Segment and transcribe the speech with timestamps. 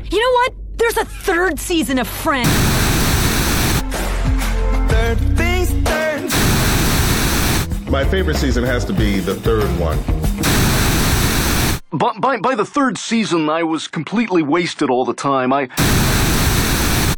[0.00, 0.16] Friday.
[0.16, 0.54] You know what?
[0.78, 2.48] There's a third season of Friends.
[4.90, 6.22] Third things third.
[7.90, 9.98] My favorite season has to be the third one.
[11.90, 15.52] By, by, by the third season, I was completely wasted all the time.
[15.52, 15.68] I.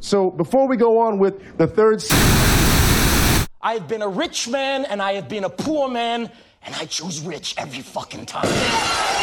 [0.01, 2.03] So before we go on with the third
[3.63, 6.31] I have been a rich man and I have been a poor man,
[6.63, 9.20] and I choose rich every fucking time.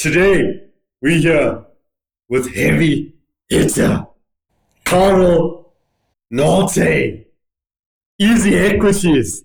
[0.00, 0.62] Today,
[1.02, 1.62] we here
[2.30, 3.19] with heavy
[3.50, 4.06] hitter,
[4.84, 5.74] Carl
[6.32, 7.26] Nolte,
[8.18, 9.44] Easy Equities,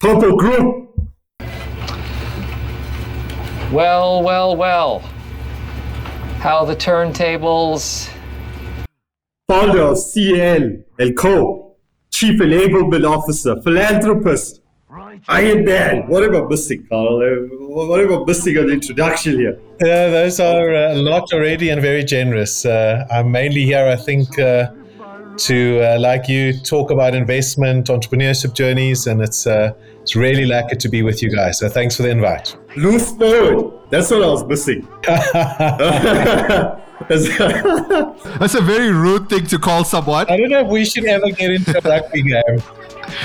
[0.00, 0.76] Purple Group,
[3.72, 4.98] Well, well, well.
[6.40, 8.10] How the turntables.
[9.46, 11.76] founder of CL and Co,
[12.10, 14.60] Chief Enablement Officer, Philanthropist,
[15.28, 16.06] Iron Man.
[16.08, 17.16] What am I missing, Carl?
[17.22, 17.46] Uh,
[17.88, 19.58] What am I missing on the introduction here?
[19.80, 22.64] Yeah, those are uh, a lot already and very generous.
[22.64, 24.70] Uh, I'm mainly here, I think, uh,
[25.36, 29.72] to, uh, like you, talk about investment, entrepreneurship journeys, and it's uh,
[30.02, 31.58] it's really lucky to be with you guys.
[31.58, 32.56] So thanks for the invite.
[32.76, 33.72] Loose forward.
[33.90, 34.86] That's what I was missing.
[37.08, 40.26] That's a very rude thing to call someone.
[40.28, 42.62] I don't know if we should ever get into a rugby game.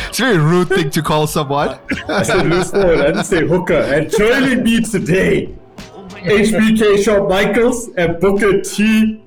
[0.10, 1.80] It's a very rude thing to call someone.
[2.08, 3.00] I said forward.
[3.00, 3.74] I didn't say hooker.
[3.74, 5.56] And joining me today,
[6.10, 9.22] HBK Shawn Michaels and Booker T.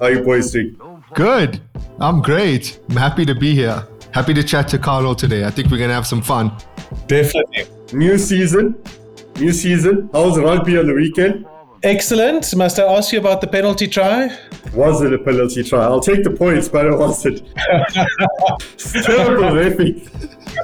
[0.00, 0.76] How you boys doing?
[1.14, 1.60] Good.
[2.00, 2.80] I'm great.
[2.88, 3.86] I'm happy to be here.
[4.12, 5.44] Happy to chat to Carlo today.
[5.44, 6.52] I think we're gonna have some fun.
[7.06, 7.64] Definitely.
[7.92, 8.74] New season.
[9.36, 10.10] New season.
[10.12, 11.46] How was rugby on the weekend?
[11.82, 12.54] Excellent.
[12.54, 14.30] Must I ask you about the penalty try?
[14.72, 15.82] Was it a penalty try?
[15.82, 17.42] I'll take the points, but it wasn't.
[17.56, 19.56] it's terrible.
[19.56, 20.08] It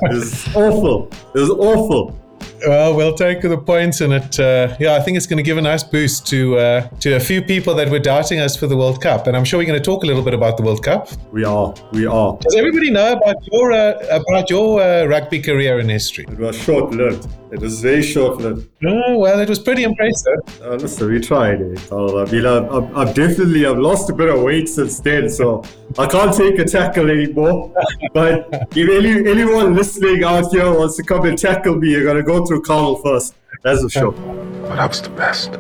[0.03, 1.11] was awful.
[1.35, 2.19] It was awful.
[2.67, 4.39] Well, we'll take the points, and it.
[4.39, 7.21] Uh, yeah, I think it's going to give a nice boost to uh, to a
[7.21, 9.79] few people that were doubting us for the World Cup, and I'm sure we're going
[9.79, 11.09] to talk a little bit about the World Cup.
[11.33, 11.73] We are.
[11.93, 12.37] We are.
[12.41, 16.27] Does everybody know about your uh, about your uh, rugby career in history?
[16.29, 17.29] It was short lived.
[17.51, 18.69] It was very short lived.
[18.85, 20.39] Oh, well, it was pretty impressive.
[20.63, 21.91] Uh, listen, we tried it.
[21.91, 25.31] Uh, I mean, I've, I've, I've definitely I've lost a bit of weight since then,
[25.31, 25.65] so
[25.99, 27.73] I can't take a tackle anymore.
[28.13, 32.23] But if any, anyone listening out here wants to come and tackle me, you're gonna
[32.23, 33.35] go through Carl first.
[33.63, 34.13] That's for sure.
[34.13, 35.53] But I was the best.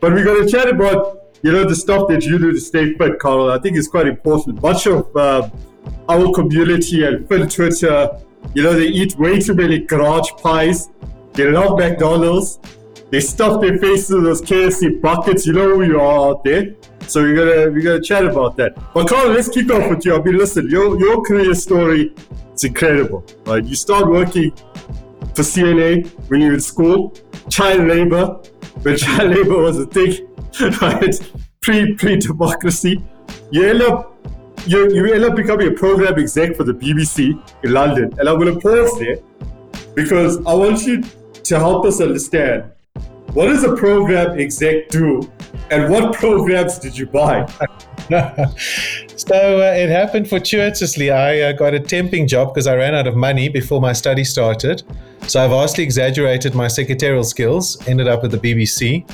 [0.00, 3.18] But we're gonna chat about you know the stuff that you do to stay fit,
[3.18, 3.50] Carl.
[3.50, 4.62] I think it's quite important.
[4.62, 5.50] Much of uh,
[6.08, 8.18] our community and Fin Twitter,
[8.54, 10.90] you know, they eat way too many garage pies.
[11.34, 12.60] They love McDonald's.
[13.10, 15.46] They stuff their faces in those KFC buckets.
[15.46, 16.74] You know you are out there.
[17.06, 18.74] So we're gonna we're gonna chat about that.
[18.94, 20.16] But Carl, let's kick off with you.
[20.16, 22.14] I mean, listen, your your career story
[22.54, 23.24] is incredible.
[23.46, 23.64] Right?
[23.64, 24.52] You start working
[25.34, 27.14] for CNA when you're in school,
[27.50, 28.40] child labor,
[28.82, 30.26] when child labor was a thing,
[30.80, 31.32] right?
[31.60, 33.04] Pre pre democracy.
[33.50, 34.16] You end up
[34.66, 38.14] you, you end up becoming a program exec for the BBC in London.
[38.18, 39.18] And I'm gonna pause there
[39.94, 41.02] because I want you
[41.44, 42.70] to help us understand
[43.34, 45.30] what does a program exec do
[45.70, 47.44] and what programs did you buy?
[49.16, 51.10] so uh, it happened fortuitously.
[51.10, 54.22] I uh, got a temping job because I ran out of money before my study
[54.22, 54.84] started.
[55.26, 59.04] So I vastly exaggerated my secretarial skills, ended up at the BBC,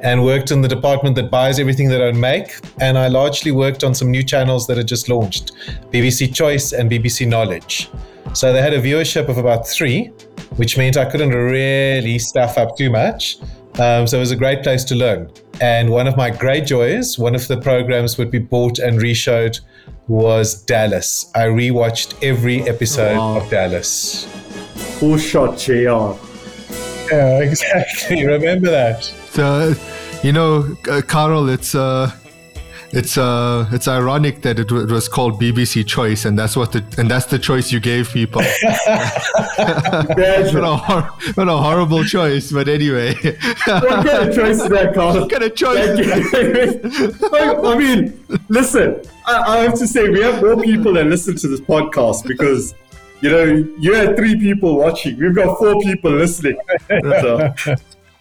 [0.00, 2.56] and worked in the department that buys everything that don't make.
[2.80, 5.52] And I largely worked on some new channels that had just launched
[5.90, 7.90] BBC Choice and BBC Knowledge.
[8.32, 10.12] So they had a viewership of about three,
[10.56, 13.38] which means I couldn't really stuff up too much.
[13.78, 15.30] Um, so it was a great place to learn.
[15.60, 19.60] And one of my great joys, one of the programs would be bought and reshowed
[20.08, 21.30] was Dallas.
[21.34, 24.26] I rewatched every episode of Dallas.
[24.98, 26.16] Who shot JR?
[27.10, 28.26] Yeah, exactly.
[28.26, 29.04] Remember that.
[29.04, 29.74] So,
[30.22, 32.10] you know, uh, Carol, it's uh,
[32.92, 36.72] it's uh, it's ironic that it, w- it was called BBC Choice, and that's what
[36.72, 38.42] the and that's the choice you gave people.
[39.56, 43.14] what, a hor- what a horrible choice, but anyway.
[43.14, 45.20] what kind of choice is that, Carl?
[45.20, 45.98] What kind of choice?
[47.32, 51.48] I mean, listen, I, I have to say, we have more people that listen to
[51.48, 52.74] this podcast because,
[53.20, 53.44] you know,
[53.78, 55.18] you had three people watching.
[55.18, 56.58] We've got four people listening.
[57.20, 57.52] So,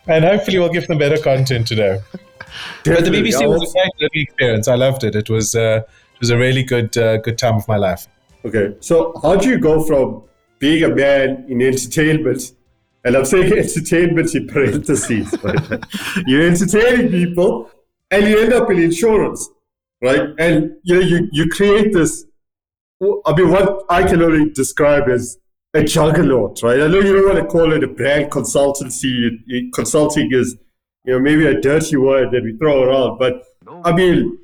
[0.08, 2.00] and hopefully we'll give them better content today.
[2.84, 4.68] But the BBC was a great learning experience.
[4.68, 5.16] I loved it.
[5.16, 8.08] It was uh, it was a really good uh, good time of my life.
[8.46, 10.24] Okay, so how do you go from
[10.60, 12.54] being a man in entertainment,
[13.04, 15.84] and I'm saying entertainment in parentheses, but
[16.26, 17.70] you're entertaining people,
[18.12, 19.50] and you end up in insurance,
[20.02, 20.30] right?
[20.40, 22.26] And you know, you you create this.
[23.02, 25.38] I mean, what I can only describe as
[25.74, 26.82] a juggernaut, right?
[26.82, 29.40] I know you don't want to call it a brand consultancy.
[29.74, 30.58] Consulting is,
[31.06, 33.44] you know, maybe a dirty word that we throw around, but
[33.86, 34.40] I mean,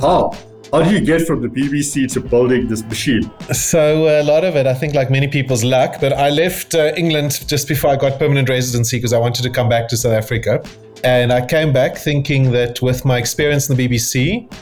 [0.00, 0.32] how?
[0.72, 3.30] How do you get from the BBC to building this machine?
[3.52, 6.00] So a lot of it, I think, like many people's luck.
[6.00, 9.50] But I left uh, England just before I got permanent residency because I wanted to
[9.50, 10.64] come back to South Africa,
[11.04, 14.52] and I came back thinking that with my experience in the BBC,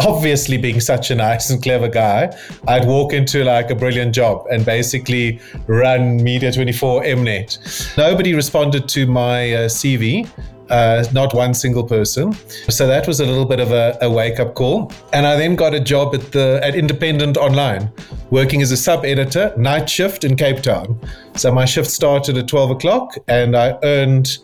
[0.00, 2.36] obviously being such a nice and clever guy,
[2.68, 7.96] I'd walk into like a brilliant job and basically run Media 24 Mnet.
[7.96, 10.28] Nobody responded to my uh, CV.
[10.70, 12.32] Uh, not one single person.
[12.70, 14.90] So that was a little bit of a, a wake up call.
[15.12, 17.92] And I then got a job at the at Independent Online,
[18.30, 20.98] working as a sub editor, night shift in Cape Town.
[21.36, 24.38] So my shift started at 12 o'clock, and I earned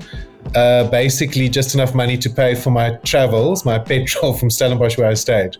[0.54, 5.08] uh, basically just enough money to pay for my travels, my petrol from Stellenbosch where
[5.08, 5.56] I stayed.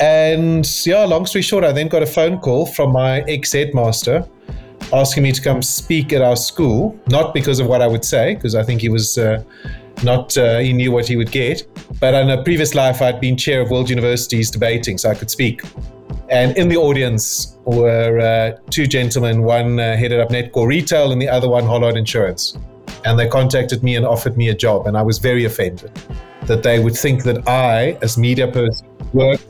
[0.00, 4.26] And yeah, long story short, I then got a phone call from my ex headmaster
[4.92, 8.34] asking me to come speak at our school, not because of what I would say,
[8.34, 9.42] because I think he was uh,
[10.02, 11.66] not, uh, he knew what he would get.
[12.00, 15.30] But in a previous life, I'd been chair of World Universities debating, so I could
[15.30, 15.62] speak.
[16.28, 21.20] And in the audience were uh, two gentlemen, one uh, headed up Nedcor Retail and
[21.20, 22.56] the other one Hollard Insurance.
[23.04, 25.90] And they contacted me and offered me a job, and I was very offended
[26.46, 29.40] that they would think that I, as media person, work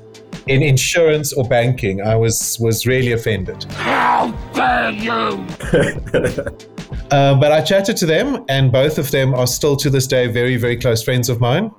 [0.46, 2.02] in insurance or banking.
[2.02, 3.64] I was was really offended.
[3.72, 5.46] How dare you!
[7.10, 10.28] Uh, but I chatted to them, and both of them are still to this day
[10.28, 11.72] very, very close friends of mine.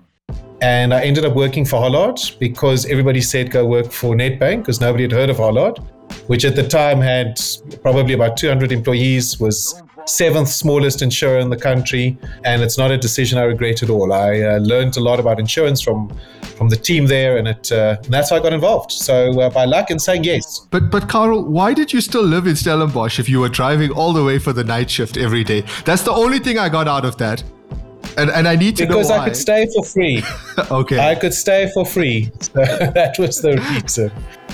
[0.62, 4.82] And I ended up working for Hollard because everybody said go work for Nedbank because
[4.82, 5.80] nobody had heard of Hollard,
[6.28, 7.40] which at the time had
[7.82, 12.98] probably about 200 employees, was seventh smallest insurer in the country, and it's not a
[12.98, 14.14] decision I regret at all.
[14.14, 16.12] I uh, learned a lot about insurance from
[16.58, 18.92] from the team there, and it uh, and that's how I got involved.
[18.92, 20.68] So uh, by luck and saying yes.
[20.70, 24.14] But but Carl, why did you still live in Stellenbosch if you were driving all
[24.14, 25.64] the way for the night shift every day?
[25.86, 27.44] That's the only thing I got out of that.
[28.18, 30.22] And, and I need to because know I could stay for free.
[30.72, 31.00] okay.
[31.00, 32.30] I could stay for free.
[32.42, 34.12] So that was the reason.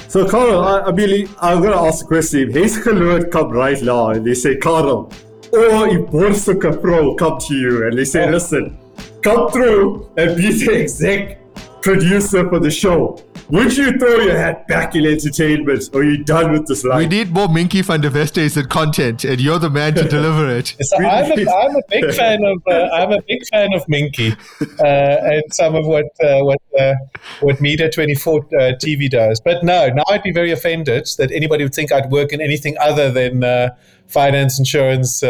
[0.07, 2.51] So, Carl, I, I mean, I'm going to ask a question.
[2.51, 5.11] His word come right now and they say, Carl,
[5.57, 8.77] or if Boer Soek 'n Vrou come to you and they say, listen,
[9.21, 11.39] come through and be the exec
[11.81, 13.21] producer for the show.
[13.49, 16.97] Would you throw your hat back in entertainment or are you done with this life?
[16.97, 20.49] We need more Minki van der Westhuizens and content, and you're the man to deliver
[20.49, 20.75] it.
[20.81, 24.35] So I'm, a, I'm a big fan of uh, I'm a big fan of Minki
[24.81, 26.93] uh, and some of what uh, what uh,
[27.41, 28.41] what Media 24 uh,
[28.83, 29.39] TV does.
[29.39, 32.75] But no, now I'd be very offended that anybody would think I'd work in anything
[32.79, 33.69] other than uh,
[34.07, 35.21] finance, insurance,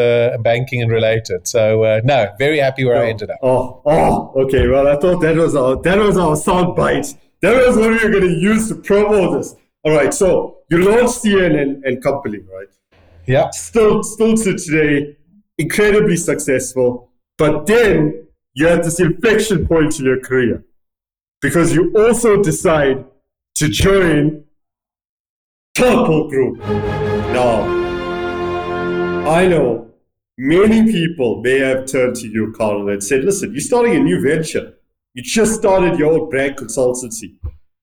[0.42, 1.48] banking, and related.
[1.48, 3.40] So no, very happy where oh, I ended up.
[3.42, 4.68] Oh, oh, okay.
[4.68, 7.14] Well, I thought that was our that was our sound bite.
[7.42, 9.56] That was what we were going to use to promote this.
[9.84, 12.68] All right, so you launched CNN and company, right?
[13.28, 13.50] Yeah.
[13.52, 15.16] Still, still to today,
[15.58, 17.12] incredibly successful.
[17.38, 20.66] But then you had this inflection point in your career
[21.42, 23.06] because you also decide
[23.56, 24.44] to join
[25.76, 26.60] Purple Group.
[26.60, 27.62] Now,
[29.28, 29.92] I know
[30.38, 34.22] many people may have turned to you, Carl, and said, listen, you're starting a new
[34.22, 34.74] venture.
[35.14, 37.36] You just started your own brand consultancy,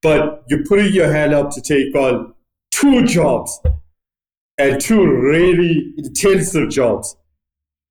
[0.03, 2.35] but you're putting your hand up to take on
[2.71, 3.61] two jobs
[4.59, 7.17] and two really intensive jobs.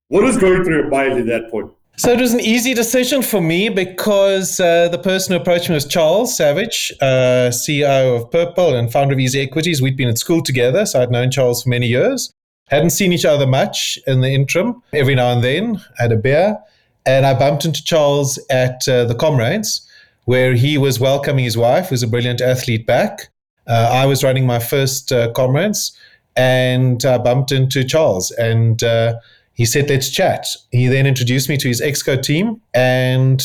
[0.07, 1.71] What was going through your mind at that point?
[1.95, 5.75] So it was an easy decision for me because uh, the person who approached me
[5.75, 9.79] was Charles Savage, uh, CEO of Purple and founder of Easy Equities.
[9.79, 12.33] We'd been at school together, so I'd known Charles for many years.
[12.69, 14.81] Hadn't seen each other much in the interim.
[14.91, 16.57] Every now and then, had a beer,
[17.05, 19.87] and I bumped into Charles at uh, the Comrades,
[20.25, 23.29] where he was welcoming his wife, who's a brilliant athlete, back.
[23.67, 25.95] Uh, I was running my first uh, Comrades,
[26.35, 29.19] and I bumped into Charles, and uh,
[29.53, 30.45] he said, let's chat.
[30.71, 33.41] He then introduced me to his Exco team, and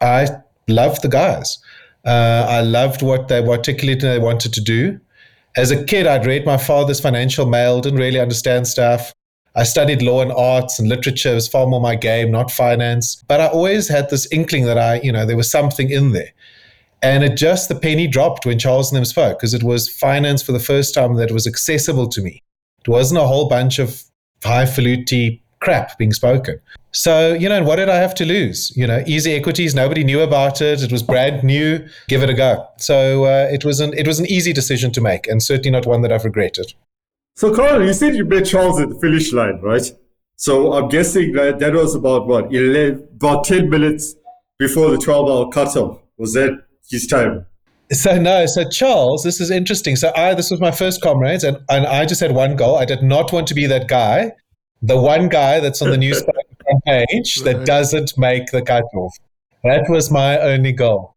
[0.00, 0.28] I
[0.68, 1.58] loved the guys.
[2.04, 5.00] Uh, I loved what they articulated they wanted to do.
[5.56, 9.12] As a kid, I'd read my father's financial mail, didn't really understand stuff.
[9.56, 13.24] I studied law and arts and literature was far more my game, not finance.
[13.26, 16.30] But I always had this inkling that I, you know, there was something in there.
[17.02, 20.42] And it just, the penny dropped when Charles and them spoke because it was finance
[20.42, 22.42] for the first time that was accessible to me.
[22.80, 24.02] It wasn't a whole bunch of
[24.44, 26.60] highfalutin crap being spoken.
[26.92, 28.72] So, you know, what did I have to lose?
[28.76, 30.82] You know, easy equities, nobody knew about it.
[30.82, 31.86] It was brand new.
[32.08, 32.66] Give it a go.
[32.78, 35.86] So uh, it was an it was an easy decision to make, and certainly not
[35.86, 36.72] one that I've regretted.
[37.36, 39.92] So, Carl, you said you met Charles at the finish line, right?
[40.36, 44.14] So I'm guessing that that was about what 11, about ten minutes
[44.58, 46.00] before the twelve hour cutoff.
[46.16, 47.46] Was that his time?
[47.92, 49.96] So no, so Charles, this is interesting.
[49.96, 52.76] So I this was my first comrades, and, and I just had one goal.
[52.76, 54.32] I did not want to be that guy,
[54.82, 56.38] the one guy that's on the newspaper
[56.86, 59.14] page that doesn't make the cutoff.
[59.64, 61.14] That was my only goal.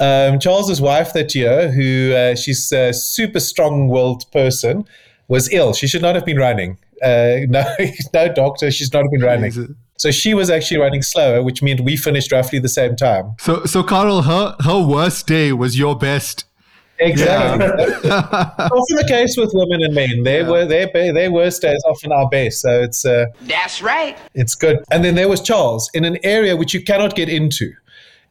[0.00, 4.84] Um, Charles's wife that year, who uh, she's a super strong-willed person,
[5.28, 5.72] was ill.
[5.72, 6.78] She should not have been running.
[7.02, 7.64] Uh, no,
[8.12, 8.70] no doctor.
[8.70, 9.76] She's not been running.
[10.02, 10.16] Jesus.
[10.16, 13.34] So she was actually running slower, which meant we finished roughly the same time.
[13.38, 16.44] So, so Carl, her her worst day was your best.
[16.98, 18.10] Exactly.
[18.10, 20.22] often the case with women and men.
[20.22, 22.60] They were their their worst days often our best.
[22.60, 24.16] So it's uh, That's right.
[24.34, 24.78] it's good.
[24.90, 27.72] And then there was Charles in an area which you cannot get into.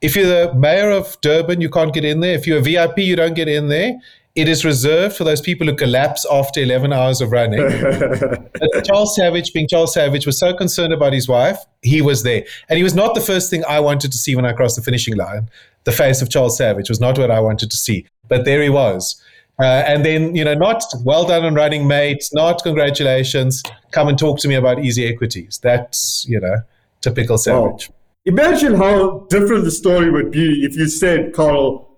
[0.02, 2.34] If you're the mayor of Durban, you can't get in there.
[2.34, 3.94] If you're a VIP, you don't get in there.
[4.34, 7.60] It is reserved for those people who collapse after 11 hours of running.
[8.86, 12.46] Charles Savage, being Charles Savage, was so concerned about his wife, he was there.
[12.70, 14.82] And he was not the first thing I wanted to see when I crossed the
[14.82, 15.50] finishing line.
[15.84, 18.06] The face of Charles Savage was not what I wanted to see.
[18.30, 19.22] But there he was.
[19.60, 23.62] Uh, and then, you know, not well done on running, mate, not congratulations.
[23.92, 25.60] Come and talk to me about easy equities.
[25.62, 26.58] That's, you know,
[27.02, 27.92] typical Savage.
[28.26, 31.91] Imagine how different the story would be if you said, Carl,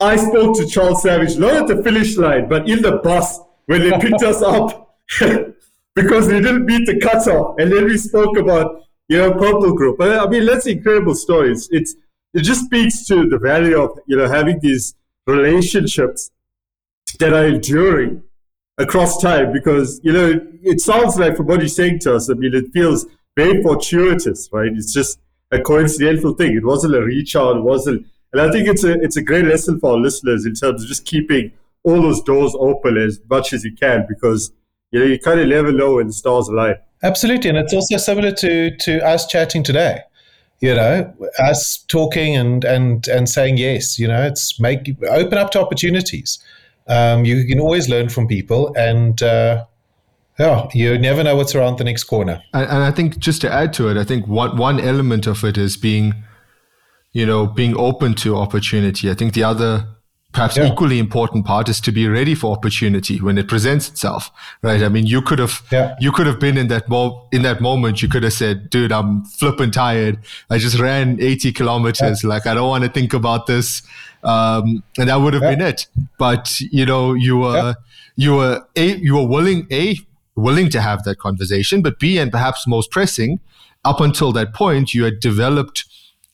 [0.00, 3.82] I spoke to Charles Savage not at the finish line, but in the bus when
[3.82, 4.96] they picked us up
[5.94, 7.56] because they didn't meet the cutoff.
[7.58, 10.00] And then we spoke about, you know, Purple Group.
[10.00, 11.68] I mean, that's incredible stories.
[11.72, 11.96] It's
[12.34, 14.94] it just speaks to the value of, you know, having these
[15.26, 16.30] relationships
[17.18, 18.22] that are enduring
[18.76, 22.30] across time because, you know, it, it sounds like from what you're saying to us,
[22.30, 24.70] I mean, it feels very fortuitous, right?
[24.72, 25.18] It's just
[25.50, 26.56] a coincidental thing.
[26.56, 27.56] It wasn't a reach out.
[27.56, 30.54] It wasn't, and I think it's a it's a great lesson for our listeners in
[30.54, 31.52] terms of just keeping
[31.84, 34.52] all those doors open as much as you can because
[34.90, 36.76] you know you kind of never know when the stars align.
[37.02, 40.00] Absolutely, and it's also similar to to us chatting today.
[40.60, 43.98] You know, us talking and and and saying yes.
[43.98, 46.38] You know, it's make open up to opportunities.
[46.88, 49.64] Um, you can always learn from people, and uh,
[50.38, 52.42] yeah, you never know what's around the next corner.
[52.54, 55.44] And, and I think just to add to it, I think one one element of
[55.44, 56.14] it is being,
[57.18, 59.04] you know, being open to opportunity.
[59.12, 59.70] I think the other,
[60.32, 60.68] perhaps Yeah.
[60.70, 64.22] equally important part is to be ready for opportunity when it presents itself.
[64.66, 64.82] Right?
[64.86, 65.94] I mean, you could have, Yeah.
[66.04, 67.94] you could have been in that mo- in that moment.
[68.02, 70.14] You could have said, "Dude, I'm flipping tired.
[70.54, 72.18] I just ran 80 kilometers.
[72.32, 73.82] Like, I don't want to think about this."
[74.22, 74.64] Um,
[74.98, 75.54] and that would have Yeah.
[75.56, 75.80] been it.
[76.18, 76.44] But
[76.78, 77.72] you know, you were Yeah.
[78.24, 79.84] you were a you were willing a
[80.36, 83.32] willing to have that conversation, but B, and perhaps most pressing,
[83.90, 85.78] up until that point, you had developed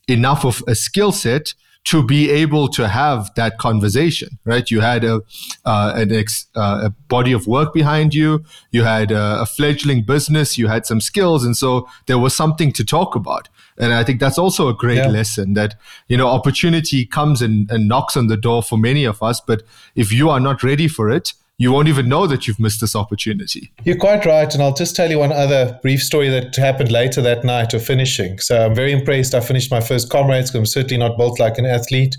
[0.08, 4.70] enough of a skill set to be able to have that conversation, right?
[4.70, 5.20] You had a
[5.66, 10.02] uh, an ex, uh, a body of work behind you, you had a, a fledgling
[10.02, 13.50] business, you had some skills, and so there was something to talk about.
[13.76, 15.08] And I think that's also a great Yeah.
[15.08, 15.74] lesson that
[16.08, 19.62] you know opportunity comes and, and knocks on the door for many of us, but
[19.94, 22.96] if you are not ready for it, you won't even know that you've missed this
[22.96, 23.72] opportunity.
[23.84, 27.22] You're quite right, and I'll just tell you one other brief story that happened later
[27.22, 28.38] that night of finishing.
[28.40, 29.34] So I'm very impressed.
[29.34, 30.50] I finished my first comrades.
[30.50, 32.16] 'cause I'm certainly not built like an athlete,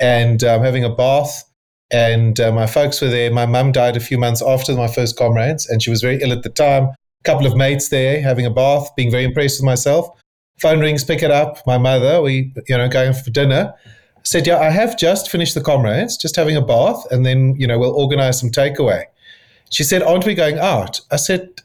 [0.00, 1.44] and I'm having a bath.
[1.90, 3.30] And uh, my folks were there.
[3.30, 6.32] My mum died a few months after my first comrades, and she was very ill
[6.32, 6.84] at the time.
[6.84, 10.08] A couple of mates there having a bath, being very impressed with myself.
[10.60, 11.58] Phone rings, pick it up.
[11.66, 13.74] My mother, we you know going for dinner
[14.24, 17.66] said, "Yeah, I have just finished the comrades, just having a bath, and then you
[17.66, 19.04] know we'll organize some takeaway."
[19.70, 21.62] She said, "Aren't we going out?" I said,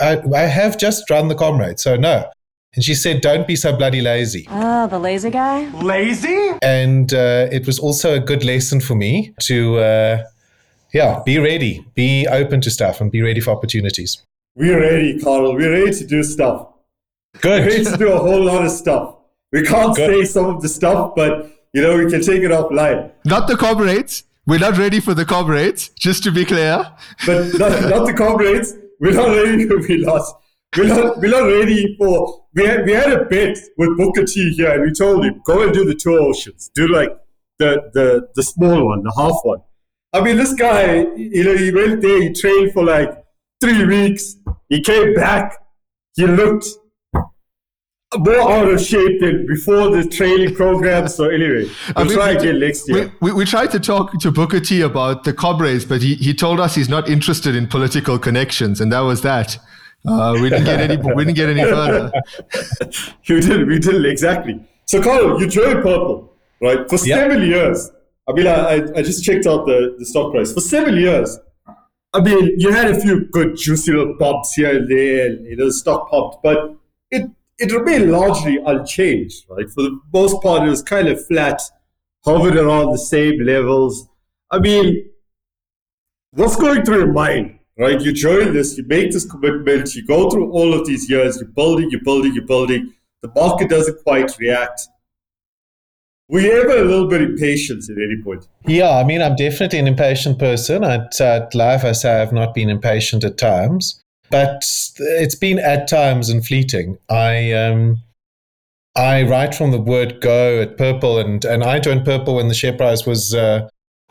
[0.00, 2.30] "I, I have just run the comrades, so no."
[2.74, 5.68] And she said, "Don't be so bloody lazy." Oh, the lazy guy?
[5.82, 6.52] Lazy?
[6.62, 10.22] And uh, it was also a good lesson for me to, uh,
[10.94, 14.22] yeah, be ready, be open to stuff, and be ready for opportunities.
[14.54, 15.54] We're ready, Carl.
[15.54, 16.68] We're ready to do stuff.
[17.42, 19.16] We're ready to do a whole lot of stuff.
[19.50, 20.10] We can't Good.
[20.10, 23.10] say some of the stuff, but you know we can take it offline.
[23.24, 24.24] Not the comrades.
[24.46, 26.84] We're not ready for the comrades, just to be clear.
[27.24, 28.74] But not, not the comrades.
[28.98, 30.34] We're not ready to be lost.
[30.76, 32.44] We're not, we're not ready for.
[32.54, 35.62] We had, we had a bet with Booker T here, and we told him go
[35.62, 37.10] and do the two oceans, do like
[37.58, 39.60] the the the small one, the half one.
[40.12, 43.24] I mean, this guy, you know, he went there, he trained for like
[43.60, 44.36] three weeks.
[44.68, 45.56] He came back,
[46.16, 46.66] he looked
[48.18, 51.08] more out of shape than before the training program.
[51.08, 53.12] So anyway, we'll I mean, try again next year.
[53.20, 56.34] We, we, we tried to talk to Booker T about the Cobras, but he, he
[56.34, 59.58] told us he's not interested in political connections, and that was that.
[60.06, 60.96] Uh, we didn't get any.
[60.96, 62.10] We didn't get any further.
[63.24, 63.66] you did.
[63.68, 64.60] We did exactly.
[64.86, 66.88] So, Carl, you joined Purple, right?
[66.90, 67.16] For Yeah.
[67.16, 67.90] seven years.
[68.28, 70.52] I mean, I, I- I just checked out the, the stock price.
[70.52, 71.38] For seven years,
[72.12, 75.56] I mean, you had a few good juicy little bumps here and there, and, you
[75.56, 76.74] know, the stock popped, but
[77.10, 77.30] it,
[77.62, 79.70] it remained largely unchanged, right?
[79.70, 81.62] For the most part, it was kind of flat,
[82.24, 84.08] hovered around the same levels.
[84.50, 85.08] I mean,
[86.32, 88.00] what's going through your mind, right?
[88.00, 91.50] You join this, you make this commitment, you go through all of these years, you're
[91.50, 92.92] building, you're building, you're building.
[93.22, 94.88] The market doesn't quite react.
[96.28, 98.48] Were you ever a little bit impatient at any point?
[98.66, 100.82] Yeah, I mean, I'm definitely an impatient person.
[100.82, 104.02] At, at life, I say I've not been impatient at times,
[104.32, 104.64] but
[104.98, 106.98] it's been at times and fleeting.
[107.08, 108.02] I um,
[108.96, 112.54] I write from the word go at Purple, and and I joined Purple when the
[112.54, 113.68] share price was uh,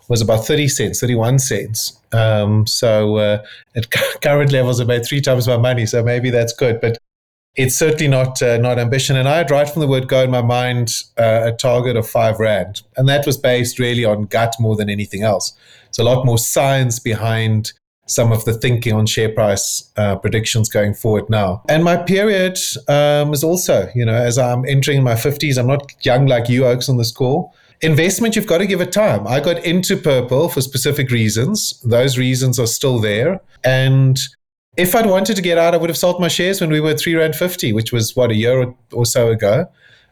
[0.07, 1.99] was about thirty cents, thirty one cents.
[2.13, 3.43] Um, so uh,
[3.75, 5.85] at current levels, I made three times my money.
[5.87, 6.99] So maybe that's good, but
[7.55, 9.17] it's certainly not uh, not ambition.
[9.17, 12.07] And I had right from the word go in my mind uh, a target of
[12.07, 15.57] five rand, and that was based really on gut more than anything else.
[15.89, 17.73] It's a lot more science behind
[18.07, 21.63] some of the thinking on share price uh, predictions going forward now.
[21.69, 25.93] And my period um, is also, you know, as I'm entering my 50s, I'm not
[26.05, 27.53] young like you, Oaks, on this call.
[27.81, 29.25] Investment, you've got to give it time.
[29.27, 31.79] I got into Purple for specific reasons.
[31.81, 33.39] Those reasons are still there.
[33.63, 34.19] And
[34.77, 36.95] if I'd wanted to get out, I would have sold my shares when we were
[36.95, 39.65] three rand fifty, which was what a year or so ago,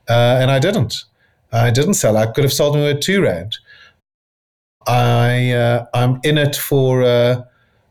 [0.10, 1.05] uh, and I didn't.
[1.51, 2.17] I didn't sell.
[2.17, 3.58] I could have sold them at two rand.
[4.86, 7.43] I uh, I'm in it for uh,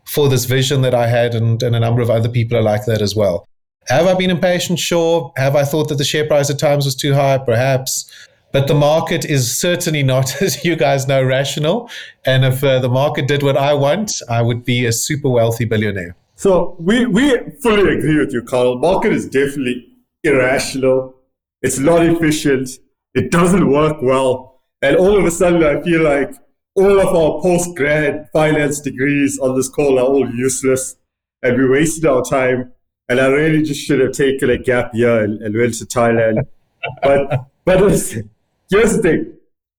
[0.08, 2.86] for this vision that I had, and, and a number of other people are like
[2.86, 3.46] that as well.
[3.88, 4.78] Have I been impatient?
[4.78, 5.32] Sure.
[5.36, 7.38] Have I thought that the share price at times was too high?
[7.38, 8.10] Perhaps.
[8.52, 11.90] But the market is certainly not, as you guys know, rational.
[12.24, 15.64] And if uh, the market did what I want, I would be a super wealthy
[15.64, 16.16] billionaire.
[16.36, 18.78] So we, we fully agree with you, Carl.
[18.78, 19.86] Market is definitely
[20.22, 21.14] irrational.
[21.62, 22.70] It's not efficient.
[23.14, 24.62] It doesn't work well.
[24.80, 26.32] And all of a sudden, I feel like
[26.78, 30.96] all of our post grad finance degrees on this call are all useless
[31.42, 32.72] and we wasted our time.
[33.08, 36.46] And I really just should have taken a gap year and, and went to Thailand.
[37.02, 38.30] but but listen,
[38.70, 39.32] here's the thing.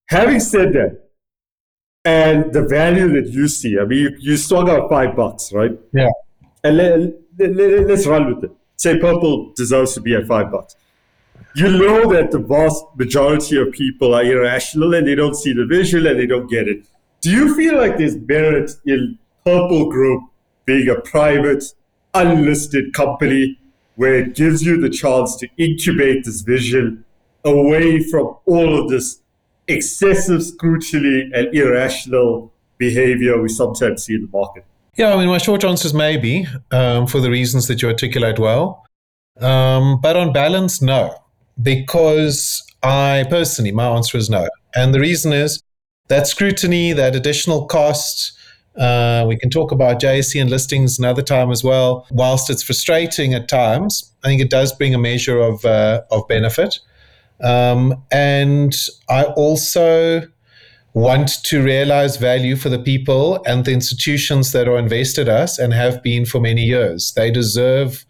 [0.10, 1.10] Having said that,
[2.06, 5.72] and the value that you see, I mean, you, you swung out five bucks, right?
[5.94, 6.10] Yeah.
[6.64, 7.00] And let,
[7.38, 8.52] let, let, let's run with it.
[8.78, 10.76] Say purple deserves to be at five bucks.
[11.56, 15.66] You know that the vast majority of people are irrational and they don't see the
[15.66, 16.86] vision and they don't get it.
[17.22, 20.24] Do you feel like there's merit in Purple Group
[20.66, 21.64] being a private,
[22.14, 23.60] unlisted company
[23.96, 27.04] where it gives you the chance to incubate this vision
[27.44, 29.20] away from all of this
[29.68, 34.66] excessive scrutiny and irrational behavior we sometimes see in the market?
[34.96, 38.40] Yeah, I mean, my short answer is maybe um, for the reasons that you articulate
[38.40, 38.86] well.
[39.40, 41.16] Um, but on balance, no,
[41.62, 44.48] because I personally, my answer is no.
[44.76, 45.62] And the reason is
[46.08, 48.32] that scrutiny, that additional cost,
[48.78, 52.08] uh, we can talk about JSE and listings another time as well.
[52.12, 56.28] Whilst it's frustrating at times, I think it does bring a measure of, uh, of
[56.28, 56.80] benefit.
[57.42, 58.76] Um, and
[59.10, 60.22] I also
[60.94, 65.74] want to realize value for the people and the institutions that are invested us and
[65.74, 67.14] have been for many years.
[67.14, 68.06] They deserve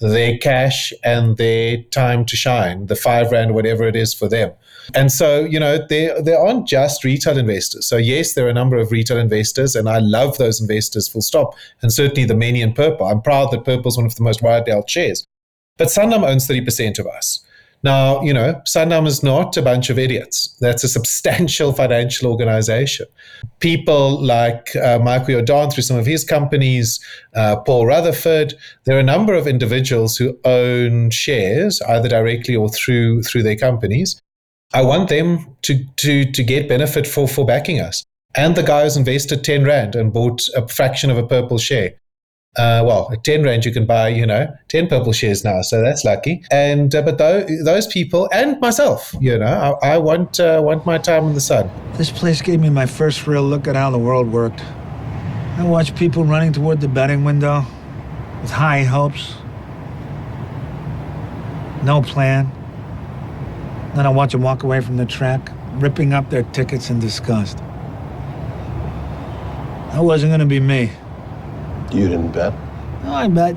[0.00, 4.52] their cash and their time to shine, the five rand, whatever it is for them.
[4.94, 7.86] And so, you know, there there aren't just retail investors.
[7.86, 11.22] So yes, there are a number of retail investors, and I love those investors, full
[11.22, 11.54] stop.
[11.82, 13.06] And certainly the many in Purple.
[13.06, 15.26] I'm proud that Purple is one of the most widely held shares.
[15.76, 17.44] But Sanlam owns 30% of us.
[17.82, 20.56] Now, you know, Sanlam is not a bunch of idiots.
[20.60, 23.06] That's a substantial financial organization.
[23.60, 26.98] People like uh, Michael Jordaan through some of his companies,
[27.34, 32.68] uh, Paul Rutherford, there are a number of individuals who own shares, either directly or
[32.68, 34.20] through through their companies.
[34.74, 38.04] I want them to to to get benefit for for backing us.
[38.34, 41.94] And the guy who's invested 10 Rand and bought a fraction of a purple share.
[42.56, 45.60] Uh, well, at 10 Rand, you can buy, you know, 10 purple shares now.
[45.60, 46.42] So that's lucky.
[46.50, 50.86] And, uh, but those, those people and myself, you know, I, I want, uh, want
[50.86, 51.70] my time in the sun.
[51.94, 54.62] This place gave me my first real look at how the world worked.
[55.58, 57.64] I watched people running toward the betting window
[58.42, 59.34] with high hopes,
[61.82, 62.50] no plan.
[63.94, 67.58] Then I watch them walk away from the track, ripping up their tickets in disgust.
[69.92, 70.90] That wasn't going to be me.
[71.96, 72.52] You didn't bet?
[73.04, 73.56] No, I bet.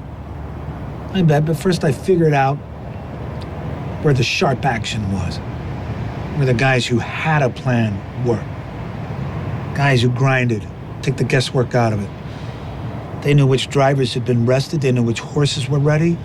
[1.14, 2.56] I bet, but first I figured out
[4.02, 5.40] where the sharp action was,
[6.38, 7.94] where the guys who had a plan
[8.26, 8.42] were.
[9.76, 10.66] Guys who grinded,
[11.02, 13.24] took the guesswork out of it.
[13.24, 14.80] They knew which drivers had been rested.
[14.80, 16.18] They knew which horses were ready.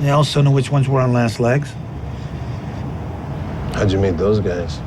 [0.00, 1.72] They also knew which ones were on last legs.
[3.74, 4.80] How'd you meet those guys?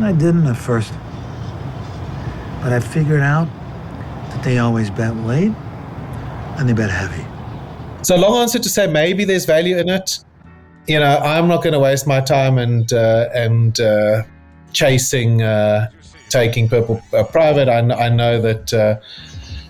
[0.00, 0.92] I didn't at first.
[2.62, 3.46] But I figured out
[4.36, 5.52] that they always bet late
[6.58, 7.24] and they bet heavy.
[8.02, 10.18] So, long answer to say maybe there's value in it.
[10.86, 14.22] You know, I'm not going to waste my time and uh, and uh,
[14.72, 15.90] chasing uh,
[16.28, 17.68] taking purple uh, private.
[17.68, 19.00] I, I know that uh,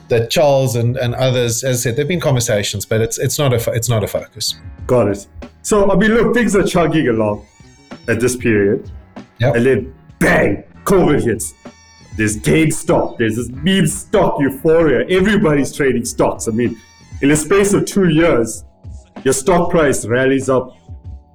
[0.08, 3.52] that Charles and, and others, as I said, there've been conversations, but it's it's not
[3.54, 4.56] a it's not a focus.
[4.86, 5.26] Got it.
[5.62, 7.46] So, I mean, look, things are chugging along
[8.08, 8.90] at this period.
[9.38, 9.56] Yep.
[9.56, 11.54] And then, bang, COVID hits.
[12.16, 13.18] There's GameStop.
[13.18, 15.06] There's this meme stock euphoria.
[15.08, 16.48] Everybody's trading stocks.
[16.48, 16.80] I mean,
[17.20, 18.64] in the space of two years,
[19.22, 20.74] your stock price rallies up,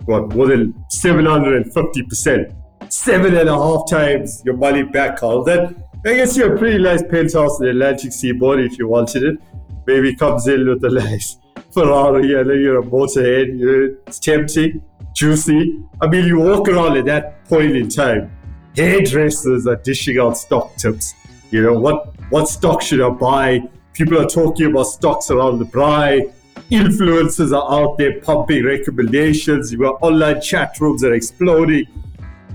[0.05, 2.55] what, more than 750%.
[2.89, 5.43] Seven and a half times your money back, Carl.
[5.43, 9.23] Then, I guess you're a pretty nice penthouse in the Atlantic seaboard if you wanted
[9.23, 9.37] it.
[9.85, 11.37] Maybe comes in with a nice
[11.73, 13.97] Ferrari and then you're a motorhead.
[14.07, 14.81] It's tempting,
[15.13, 15.79] juicy.
[16.01, 18.31] I mean, you walk around at that point in time.
[18.75, 21.13] Hairdressers are dishing out stock tips.
[21.51, 23.63] You know, what, what stock should I buy?
[23.93, 26.33] People are talking about stocks around the braai.
[26.71, 29.71] Influencers are out there pumping recommendations.
[29.71, 31.85] You've got online chat rooms are exploding.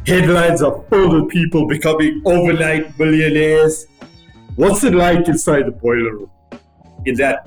[0.06, 3.86] Headlines are full people becoming overnight millionaires.
[4.54, 6.30] What's it like inside the boiler room
[7.04, 7.46] in that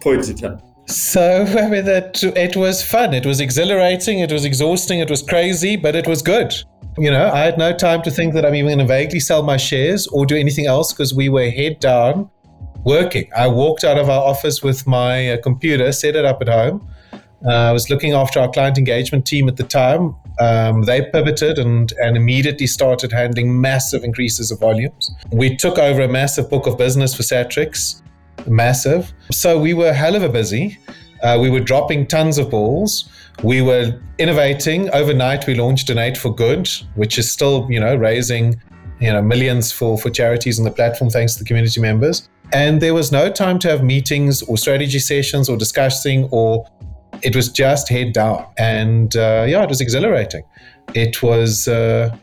[0.00, 0.60] point in time?
[0.86, 3.14] So I mean that it was fun.
[3.14, 4.18] It was exhilarating.
[4.18, 5.00] It was exhausting.
[5.00, 6.52] It was crazy, but it was good.
[6.96, 9.42] You know, I had no time to think that I'm even going to vaguely sell
[9.42, 12.30] my shares or do anything else because we were head down
[12.84, 13.28] working.
[13.36, 16.86] I walked out of our office with my uh, computer, set it up at home.
[17.44, 20.14] Uh, I was looking after our client engagement team at the time.
[20.40, 25.10] Um, they pivoted and, and immediately started handling massive increases of volumes.
[25.32, 28.02] We took over a massive book of business for Satrix,
[28.46, 29.12] massive.
[29.32, 30.78] So we were hell of a busy.
[31.22, 33.08] Uh, we were dropping tons of balls.
[33.42, 34.90] We were innovating.
[34.90, 38.60] Overnight, we launched Donate for Good, which is still, you know, raising,
[39.00, 42.28] you know, millions for, for charities on the platform thanks to the community members.
[42.52, 46.66] And there was no time to have meetings or strategy sessions or discussing or
[47.22, 48.46] it was just head down.
[48.58, 50.44] And uh, yeah, it was exhilarating.
[50.94, 51.68] It was.
[51.68, 52.16] Uh,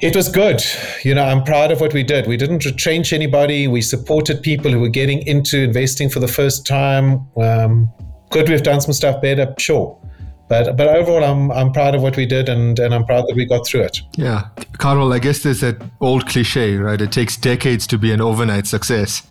[0.00, 0.62] it was good.
[1.02, 2.26] You know, I'm proud of what we did.
[2.26, 3.68] We didn't retrench anybody.
[3.68, 7.26] We supported people who were getting into investing for the first time.
[7.38, 7.90] Um,
[8.34, 9.54] could we have done some stuff better?
[9.58, 9.96] Sure.
[10.48, 13.36] But but overall, I'm I'm proud of what we did, and, and I'm proud that
[13.36, 14.02] we got through it.
[14.16, 17.00] Yeah, Carol, I guess there's that old cliche, right?
[17.00, 19.30] It takes decades to be an overnight success,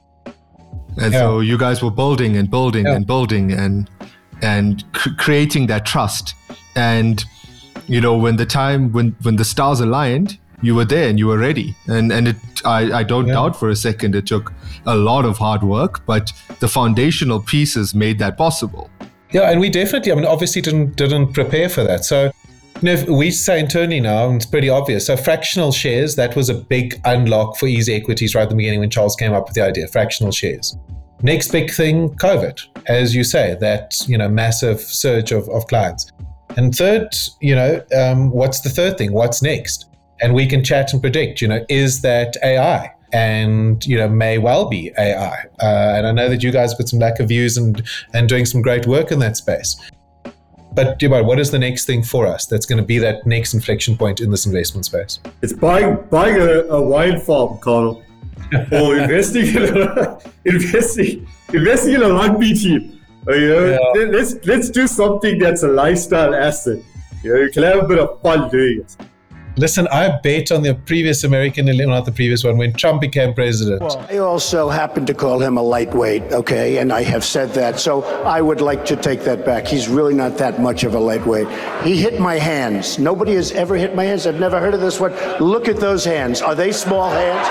[0.97, 1.19] and yeah.
[1.19, 2.95] so you guys were building and building yeah.
[2.95, 3.89] and building and
[4.41, 6.33] and c- creating that trust.
[6.75, 7.23] And
[7.87, 11.28] you know, when the time when when the stars aligned, you were there and you
[11.28, 11.76] were ready.
[11.88, 13.34] And and it, I I don't yeah.
[13.34, 14.54] doubt for a second it took
[14.86, 18.89] a lot of hard work, but the foundational pieces made that possible.
[19.32, 22.06] Yeah, and we definitely, I mean, obviously didn't didn't prepare for that.
[22.06, 22.32] So,
[22.82, 25.08] you know, we say internally now, and it's pretty obvious.
[25.08, 28.80] So, fractional shares that was a big unlock for easy equities right at the beginning
[28.80, 29.88] when Charles came up with the idea.
[29.88, 30.78] Fractional shares.
[31.23, 36.12] Next big thing, COVID, as you say, that you know massive surge of, of clients.
[36.56, 37.08] And third,
[37.41, 39.13] you know, um, what's the third thing?
[39.13, 39.88] What's next?
[40.21, 41.41] And we can chat and predict.
[41.41, 42.93] You know, is that AI?
[43.13, 45.45] and you know may well be AI.
[45.62, 47.82] Uh, and I know that you guys have got some lack of views and
[48.13, 49.78] and doing some great work in that space.
[50.73, 53.54] But Dubai, what is the next thing for us that's going to be that next
[53.54, 55.19] inflection point in this investment space?
[55.43, 58.04] It's buying buying a, a wine farm, Carl,
[58.71, 62.99] or investing in a, investing investing in a rugby team.
[63.28, 64.06] You know, yeah.
[64.08, 66.80] let's let's do something that's a lifestyle asset.
[67.23, 68.97] You know, you can have a bit of fun doing it.
[69.55, 73.81] Listen, I bet on the previous American, not the previous one, when Trump became president.
[73.81, 76.79] Well, I also happen to call him a lightweight, okay?
[76.79, 77.79] And I have said that.
[77.79, 79.67] So I would like to take that back.
[79.67, 81.47] He's really not that much of a lightweight.
[81.83, 82.97] He hit my hands.
[82.97, 84.25] Nobody has ever hit my hands.
[84.25, 85.13] I've never heard of this one.
[85.39, 86.41] Look at those hands.
[86.41, 87.47] Are they small hands?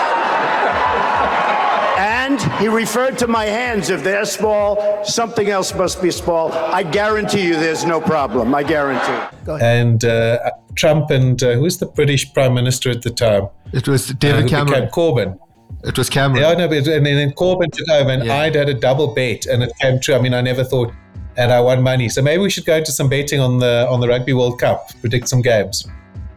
[2.22, 3.90] And he referred to my hands.
[3.90, 6.52] If they're small, something else must be small.
[6.52, 8.54] I guarantee you there's no problem.
[8.54, 9.36] I guarantee.
[9.44, 9.86] Go ahead.
[9.86, 13.48] And uh, Trump and uh, who's the British Prime Minister at the time?
[13.72, 14.88] It was David uh, Cameron.
[14.90, 15.36] Corbyn.
[15.82, 16.42] It was Cameron.
[16.42, 18.38] Yeah, no, but, and then Corbyn took over, and yeah.
[18.42, 20.14] I'd had a double bet, and it came true.
[20.14, 20.92] I mean, I never thought,
[21.36, 22.08] and I won money.
[22.08, 24.90] So maybe we should go into some betting on the on the Rugby World Cup,
[25.00, 25.88] predict some games.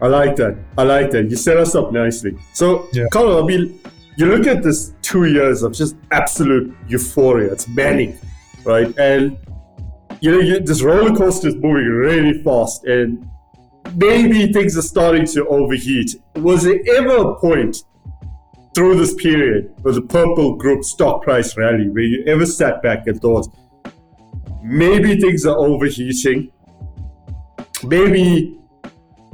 [0.02, 0.58] I like that.
[0.80, 1.30] I like that.
[1.30, 2.36] You set us up nicely.
[2.54, 3.06] So, yeah.
[3.12, 3.80] Colin, I mean,
[4.18, 7.52] you look at this two years of just absolute euphoria.
[7.52, 8.16] It's manic,
[8.64, 8.98] right?
[8.98, 9.38] And
[10.22, 13.30] you know, you, this roller coaster is moving really fast, and
[13.96, 16.16] maybe things are starting to overheat.
[16.36, 17.84] Was there ever a point
[18.74, 23.08] through this period of the purple group stock price rally where you ever sat back
[23.08, 23.48] and thought,
[24.64, 26.52] maybe things are overheating,
[27.84, 28.60] maybe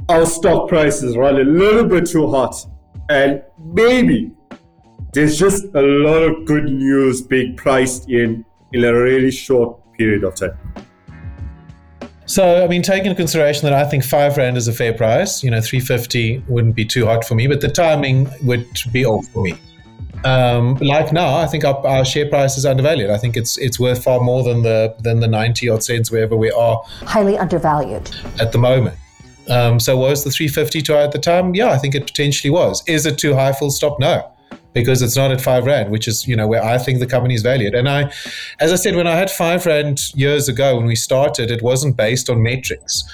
[0.08, 2.54] our stock prices run a little bit too hot,
[3.08, 4.32] and maybe
[5.12, 10.24] there's just a lot of good news being priced in in a really short period
[10.24, 10.58] of time.
[12.24, 15.44] So, I mean, taking into consideration that I think five rand is a fair price,
[15.44, 19.26] you know, 350 wouldn't be too hot for me, but the timing would be off
[19.28, 19.54] for me.
[20.24, 23.10] Um, like now, I think our, our, share price is undervalued.
[23.10, 26.36] I think it's it's worth far more than the than the 90 odd cents wherever
[26.36, 26.80] we are.
[27.02, 28.96] Highly undervalued at the moment.
[29.50, 31.56] Um, so was the 350 too high at the time?
[31.56, 32.84] Yeah, I think it potentially was.
[32.86, 33.52] Is it too high?
[33.52, 33.98] Full stop.
[33.98, 34.31] No
[34.72, 37.34] because it's not at five rand, which is you know where I think the company
[37.34, 37.74] is valued.
[37.74, 38.12] And I,
[38.60, 41.96] as I said, when I had five rand years ago when we started, it wasn't
[41.96, 43.04] based on metrics.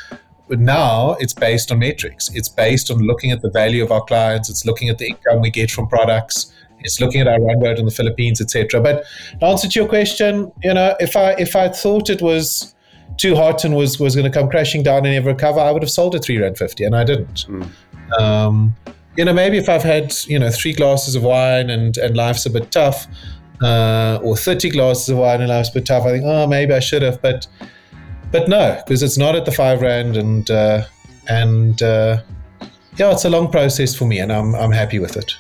[0.49, 2.31] But now it's based on metrics.
[2.35, 4.49] It's based on looking at the value of our clients.
[4.49, 6.53] It's looking at the income we get from products.
[6.81, 8.81] It's looking at our run rate in the Philippines, etc.
[8.81, 9.05] But
[9.41, 12.75] to answer to your question, you know, if I if I thought it was
[13.17, 15.83] too hot and was was going to come crashing down and never recover, I would
[15.83, 17.47] have sold at three rand fifty, and I didn't.
[17.49, 17.71] Mm.
[18.19, 18.77] Um,
[19.17, 22.47] you know, maybe if I've had, you know, three glasses of wine and, and life's
[22.47, 23.07] a bit tough,
[23.63, 26.73] uh, or 30 glasses of wine and life's a bit tough, I think, oh, maybe
[26.73, 27.21] I should have.
[27.21, 27.47] But
[28.31, 30.85] but no, because it's not at the five rand and, uh,
[31.29, 32.23] and uh,
[32.97, 35.33] yeah, it's a long process for me and I'm, I'm happy with it.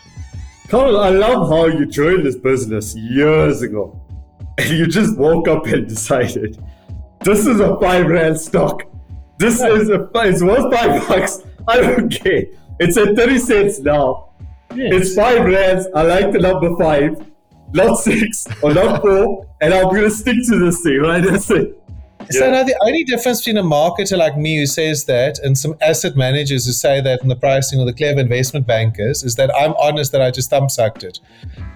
[0.69, 4.01] Carl, I love how you joined this business years ago.
[4.57, 6.63] And you just woke up and decided,
[7.21, 8.83] this is a five rand stock.
[9.39, 11.43] This is a, it's worth five bucks.
[11.67, 12.45] I don't care.
[12.81, 14.29] It's at 30 cents now.
[14.75, 14.93] Yes.
[14.95, 15.87] It's five rands.
[15.95, 17.25] I like the number five,
[17.73, 21.25] not six or not four, and I'm going to stick to this thing, right?
[21.25, 21.75] That's it.
[22.31, 22.51] So yeah.
[22.51, 26.15] now the only difference between a marketer like me who says that and some asset
[26.15, 29.73] managers who say that in the pricing or the clever investment bankers is that I'm
[29.75, 31.21] honest that I just thumb sucked it.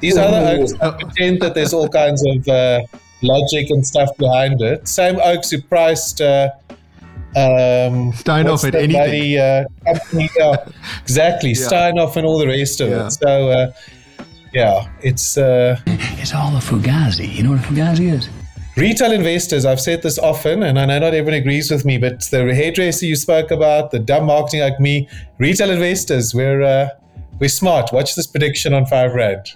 [0.00, 0.22] These Ooh.
[0.22, 2.82] other oaks pretend that there's all kinds of uh,
[3.22, 4.86] logic and stuff behind it.
[4.86, 6.50] Same oaks who priced uh,
[7.34, 8.92] um, Steinhoff at anything.
[8.92, 10.56] Bloody, uh, company, uh,
[11.02, 11.68] exactly, yeah.
[11.68, 13.06] Steinhoff and all the rest of yeah.
[13.06, 13.10] it.
[13.10, 13.72] So, uh,
[14.52, 17.34] yeah, it's uh, it's all a fugazi.
[17.34, 18.28] You know what a fugazi is?
[18.76, 22.22] Retail investors, I've said this often, and I know not everyone agrees with me, but
[22.30, 26.88] the hairdresser you spoke about, the dumb marketing like me, retail investors, we're uh,
[27.38, 27.92] we're smart.
[27.92, 29.52] Watch this prediction on five rand.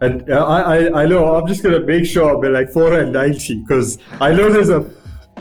[0.00, 1.36] And uh, I, I, I know.
[1.36, 4.68] I'm just gonna make sure I'll be like four and ninety because I know there's
[4.68, 4.80] a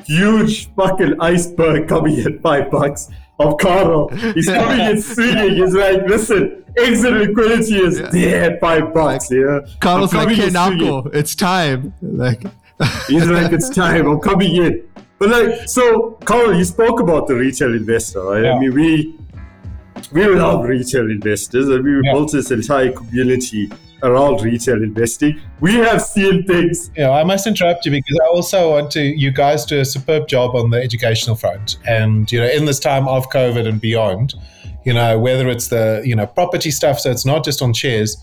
[0.05, 4.09] huge fucking iceberg coming at five bucks of Carl.
[4.09, 5.55] He's coming in swinging.
[5.55, 8.09] He's like, listen, exit liquidity is yeah.
[8.11, 9.31] dead five bucks.
[9.31, 9.59] Yeah.
[9.79, 11.93] Carl's like, Kenako, it's time.
[12.01, 12.43] Like
[13.07, 14.07] he's like, it's time.
[14.07, 14.87] I'm coming in.
[15.17, 18.43] But like, so Carl, you spoke about the retail investor, right?
[18.43, 18.53] Yeah.
[18.53, 19.15] I mean, we
[20.11, 22.13] we love retail investors, and we yeah.
[22.13, 23.71] built this entire community
[24.03, 25.39] around retail investing.
[25.59, 26.91] We have seen things.
[26.95, 29.01] Yeah, I must interrupt you because I also want to.
[29.01, 32.79] You guys do a superb job on the educational front, and you know, in this
[32.79, 34.35] time of COVID and beyond,
[34.83, 38.17] you know, whether it's the you know property stuff, so it's not just on shares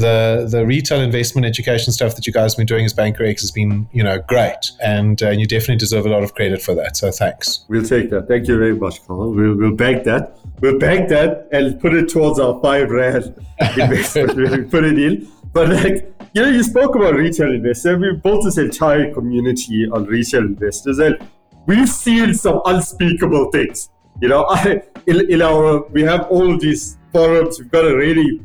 [0.00, 3.42] the the retail investment education stuff that you guys have been doing as Banker X
[3.42, 6.74] has been you know great, and uh, you definitely deserve a lot of credit for
[6.74, 6.96] that.
[6.96, 7.64] So thanks.
[7.68, 8.28] We'll take that.
[8.28, 9.32] Thank you very much, Carl.
[9.32, 10.38] We'll we'll bank that.
[10.60, 14.36] We'll bank that and put it towards our five rand investment.
[14.36, 15.28] we'll put it in.
[15.52, 17.98] But like you know, you spoke about retail investors.
[17.98, 21.18] We built this entire community on retail investors, and
[21.66, 23.88] we've seen some unspeakable things.
[24.20, 27.58] You know, I in, in our we have all these forums.
[27.58, 28.40] We've got a really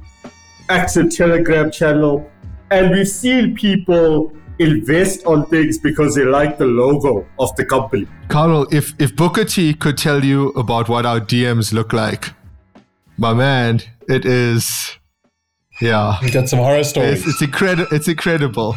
[0.69, 2.29] active Telegram channel,
[2.71, 8.07] and we've seen people invest on things because they like the logo of the company.
[8.29, 12.33] Carl, if if Booker T could tell you about what our DMs look like,
[13.17, 14.97] my man, it is
[15.81, 16.17] yeah.
[16.21, 17.19] We got some horror stories.
[17.19, 17.87] It's, it's incredible.
[17.91, 18.75] It's incredible.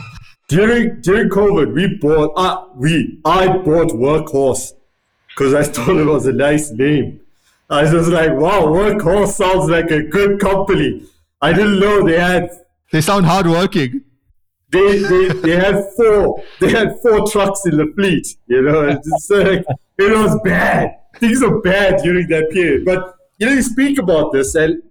[0.49, 4.73] During during COVID, we bought uh, we I bought Workhorse
[5.29, 7.21] because I thought it was a nice name.
[7.71, 11.03] I was just like, wow, Workhorse sounds like a good company.
[11.41, 12.51] I didn't know they had.
[12.93, 14.03] They sound hardworking.
[14.71, 16.43] They they they had four.
[16.61, 18.27] They had four trucks in the fleet.
[18.47, 19.65] You know, it's like
[19.99, 20.97] it was bad.
[21.17, 22.85] Things are bad during that period.
[22.85, 24.83] But you know, you speak about this, and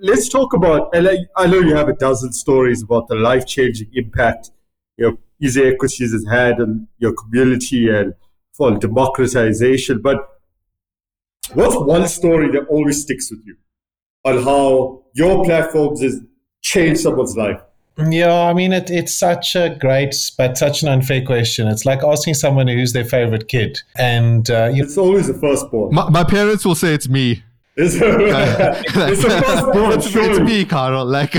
[0.00, 0.94] let's talk about.
[0.94, 4.50] And I, I know you have a dozen stories about the life changing impact
[4.96, 8.14] you know Easy Equities has had on your community and
[8.52, 10.00] for democratization.
[10.02, 10.18] But
[11.54, 13.56] what's one story that always sticks with you?
[14.24, 16.20] On how your platforms has
[16.62, 17.60] changed someone's life?
[17.98, 21.66] Yeah, I mean, it, it's such a great, but such an unfair question.
[21.66, 23.80] It's like asking someone who's their favorite kid.
[23.96, 25.92] And uh, it's always the firstborn.
[25.92, 27.42] My, my parents will say it's me.
[27.80, 31.04] It's, it's a firstborn, it's, it's me, Carl.
[31.04, 31.34] Like,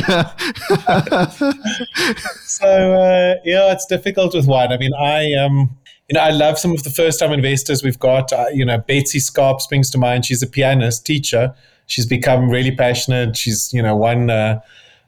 [2.45, 4.71] so uh, yeah, it's difficult with one.
[4.71, 8.31] I mean, I um, you know, I love some of the first-time investors we've got.
[8.31, 10.25] Uh, you know, Betsy Scarp springs to mind.
[10.27, 11.53] She's a pianist teacher.
[11.89, 13.35] She's become really passionate.
[13.35, 14.61] She's you know won uh,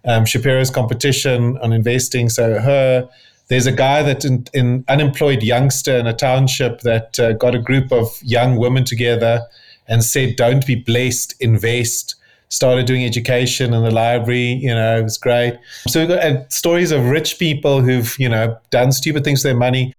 [0.04, 2.28] um, Shapiro's competition on investing.
[2.30, 3.08] So her.
[3.48, 7.60] There's a guy that in, in unemployed youngster in a township that uh, got a
[7.60, 9.41] group of young women together
[9.89, 12.15] and said, "Don't be blessed, invest."
[12.48, 14.54] Started doing education in the library.
[14.54, 15.58] You know, it was great.
[15.88, 19.52] So we've got uh, stories of rich people who've you know done stupid things with
[19.52, 19.94] their money.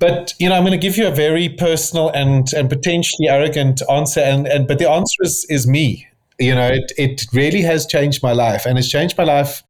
[0.00, 3.82] But you know, I'm going to give you a very personal and and potentially arrogant
[3.88, 6.08] answer, and and but the answer is is me.
[6.38, 9.62] You know, it it really has changed my life, and it's changed my life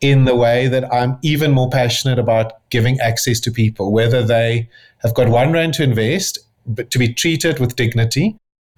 [0.00, 4.68] in the way that I'm even more passionate about giving access to people, whether they
[4.98, 8.36] have got one rand to invest, but to be treated with dignity,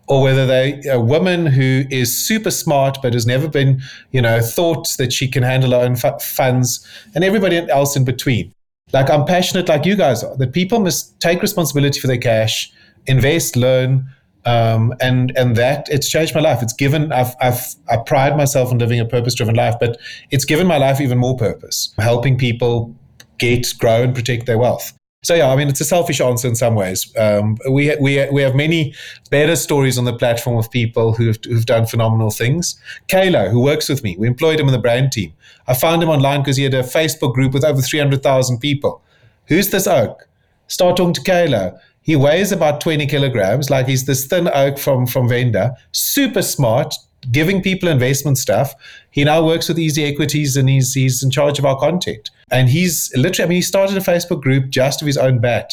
[0.09, 4.41] or whether they a woman who is super smart but has never been, you know,
[4.41, 8.54] thought that she can handle her own funds, and everybody else in between.
[8.95, 12.73] Like I'm passionate, like you guys are, that people must take responsibility for their cash,
[13.07, 14.09] invest, learn,
[14.47, 16.63] um, and and that it's changed my life.
[16.63, 19.99] It's given I've I've I pride myself on living a purpose driven life, but
[20.31, 22.95] it's given my life even more purpose, helping people
[23.39, 24.93] get, grow, and protect their wealth.
[25.25, 27.13] So yeah, I mean, it's a selfish answer in some ways.
[27.17, 28.95] Um, we we we have many
[29.31, 32.79] better stories on the platform of people who've who've done phenomenal things.
[33.09, 35.33] Kalo, who works with me, we employed him in the brand team.
[35.67, 38.59] I found him online because he had a Facebook group with over three hundred thousand
[38.59, 39.03] people.
[39.47, 40.29] Who's this oak?
[40.69, 41.79] Start talking to Kalo.
[42.05, 46.95] He weighs about 20 kilograms, like he's this thin oak from, from Venda, super smart,
[47.33, 48.75] giving people investment stuff.
[49.15, 52.31] He now works with Easy Equities and he's, he's in charge of our content.
[52.51, 55.71] And he's literally, I mean, he started a Facebook group just of his own bat.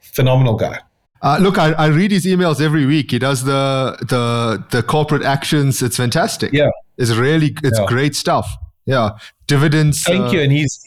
[0.00, 0.78] Phenomenal guy.
[1.22, 3.12] Uh, look, I, I read his emails every week.
[3.12, 5.80] He does the the the corporate actions.
[5.80, 6.52] It's fantastic.
[6.52, 7.86] Yeah, it's really it's yeah.
[7.86, 8.58] great stuff.
[8.86, 9.10] Yeah,
[9.46, 10.02] dividends.
[10.02, 10.40] Thank uh, you.
[10.40, 10.84] And he's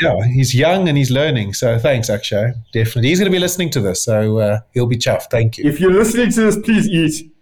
[0.00, 1.54] yeah, he's young and he's learning.
[1.54, 2.52] So thanks, Akshay.
[2.72, 3.10] Definitely.
[3.10, 4.04] He's going to be listening to this.
[4.04, 5.30] So uh, he'll be chuffed.
[5.30, 5.64] Thank you.
[5.70, 7.32] If you're listening to this, please eat.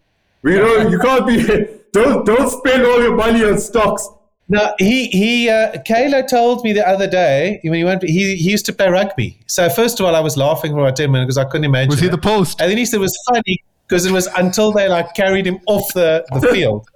[0.43, 1.37] We know you can't be,
[1.95, 4.09] don't, don't spend all your money on stocks.
[4.49, 8.51] No, he, he, uh, Kayla told me the other day when he went, he, he
[8.51, 9.39] used to play rugby.
[9.47, 11.91] So first of all, I was laughing for about 10 minutes because I couldn't imagine.
[11.91, 12.11] Was he it.
[12.11, 12.61] the post?
[12.61, 15.61] And then he said it was funny because it was until they like carried him
[15.67, 16.87] off the, the field.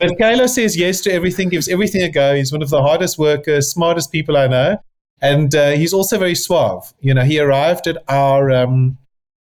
[0.00, 2.34] But Kayla says yes to everything, gives everything a go.
[2.34, 4.76] He's one of the hardest workers, smartest people I know.
[5.22, 6.92] And uh, he's also very suave.
[7.00, 8.98] You know, he arrived at our um,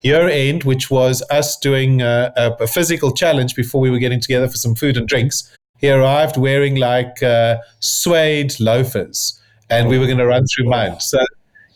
[0.02, 4.48] year end, which was us doing a, a, physical challenge before we were getting together
[4.48, 5.54] for some food and drinks.
[5.78, 11.02] He arrived wearing like uh, suede loafers, and we were going to run through mud.
[11.02, 11.18] So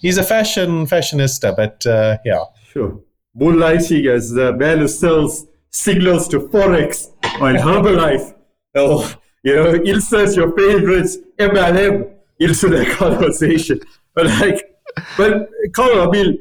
[0.00, 2.44] he's a fashion fashionista, but uh, yeah.
[2.70, 3.00] Sure.
[3.38, 8.34] Moonlighting as the man who sells signals to Forex or in Herbalife.
[8.74, 9.04] Or,
[9.42, 13.80] you know, insert your favorite MLM into that conversation.
[14.14, 14.78] But like,
[15.18, 16.38] but Carel, I mean,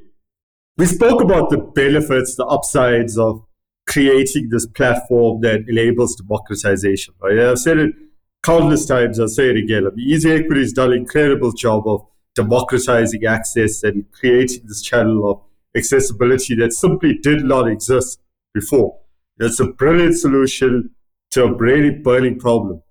[0.78, 3.46] we spoke about the benefits, the upsides of
[3.88, 7.14] creating this platform that enables democratization.
[7.22, 7.40] Right?
[7.40, 7.96] I've said it
[8.44, 9.20] countless times.
[9.20, 9.86] I'll say it again.
[9.86, 12.06] I mean, Easy Equity has done an incredible job of
[12.36, 15.42] democratizing access and creating this channel of
[15.76, 18.20] accessibility that simply did not exist
[18.54, 19.00] before.
[19.40, 20.92] It's a brilliant solution
[21.32, 22.84] to a really burning problem.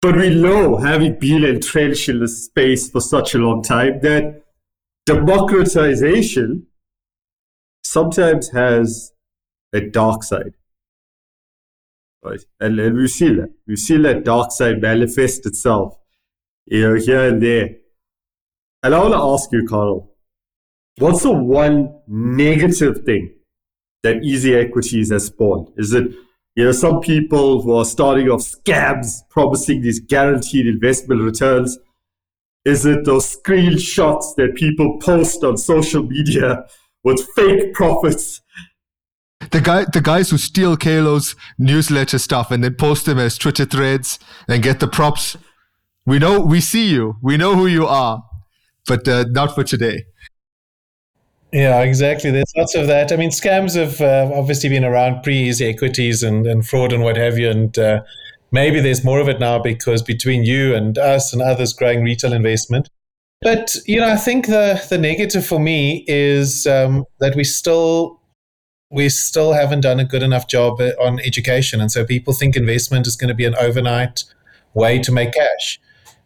[0.00, 4.44] But we know, having been entrenched in this space for such a long time, that
[5.08, 6.66] democratization
[7.82, 9.12] sometimes has
[9.72, 10.54] a dark side.
[12.22, 12.40] Right?
[12.60, 13.52] And, and we've seen that.
[13.66, 15.98] We've seen that dark side manifest itself,
[16.66, 17.76] you know, here and there.
[18.82, 20.12] And I want to ask you, Carel,
[20.98, 23.34] what's the one negative thing
[24.02, 25.72] that Easy Equities has spawned?
[25.76, 26.12] Is it
[26.58, 31.78] you know, some people who are starting off scams promising these guaranteed investment returns.
[32.68, 36.66] Is it those screenshots that people post on social media
[37.02, 38.42] with fake profits?
[39.50, 43.64] The guy, the guys who steal Kalo's newsletter stuff and then post them as Twitter
[43.64, 45.38] threads and get the props.
[46.04, 47.16] We know, we see you.
[47.22, 48.22] We know who you are,
[48.86, 50.04] but uh, not for today.
[51.50, 52.30] Yeah, exactly.
[52.30, 53.12] There's lots of that.
[53.12, 57.02] I mean, scams have uh, obviously been around pre easy equities and, and fraud and
[57.02, 57.48] what have you.
[57.48, 58.02] And uh,
[58.50, 62.32] maybe there's more of it now because between you and us and others growing retail
[62.32, 62.88] investment.
[63.40, 68.18] But, you know, I think the, the negative for me is um, that we still
[68.90, 71.78] we still haven't done a good enough job uh, on education.
[71.78, 74.24] And so people think investment is going to be an overnight
[74.72, 75.78] way to make cash.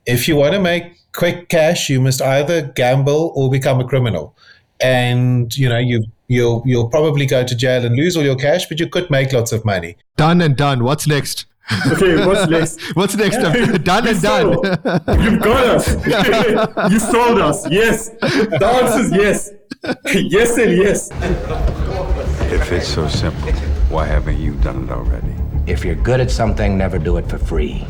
[0.06, 4.36] If you want to make quick cash, you must either gamble or become a criminal
[4.82, 8.66] and you know you you'll you'll probably go to jail and lose all your cash,
[8.66, 9.96] but you could make lots of money.
[10.16, 10.84] Done and done.
[10.84, 11.46] What's next?
[11.92, 12.80] Okay, what's next?
[12.96, 13.36] What's next?
[13.36, 13.78] Yeah.
[13.78, 14.50] done and done.
[15.22, 15.88] You've got us.
[16.92, 17.70] you sold us.
[17.70, 18.10] Yes.
[18.10, 19.50] The answer is yes.
[20.14, 21.10] yes and yes.
[22.52, 23.52] If it's so simple,
[23.88, 25.34] why haven't you done it already?
[25.66, 27.86] If you're good at something, never do it for free.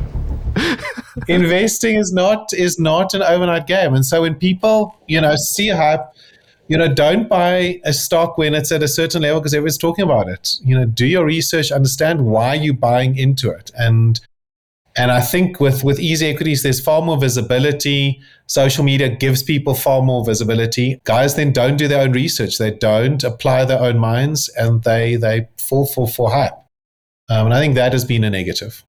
[1.29, 5.69] Investing is not is not an overnight game, and so when people you know see
[5.69, 6.05] hype,
[6.69, 10.05] you know don't buy a stock when it's at a certain level because everyone's talking
[10.05, 10.57] about it.
[10.63, 14.21] You know, do your research, understand why you're buying into it, and
[14.97, 18.21] and I think with with easy equities, there's far more visibility.
[18.47, 21.01] Social media gives people far more visibility.
[21.05, 22.59] Guys then don't do their own research.
[22.59, 26.53] They don't apply their own minds, and they they fall for for hype.
[27.29, 28.85] Um, and I think that has been a negative.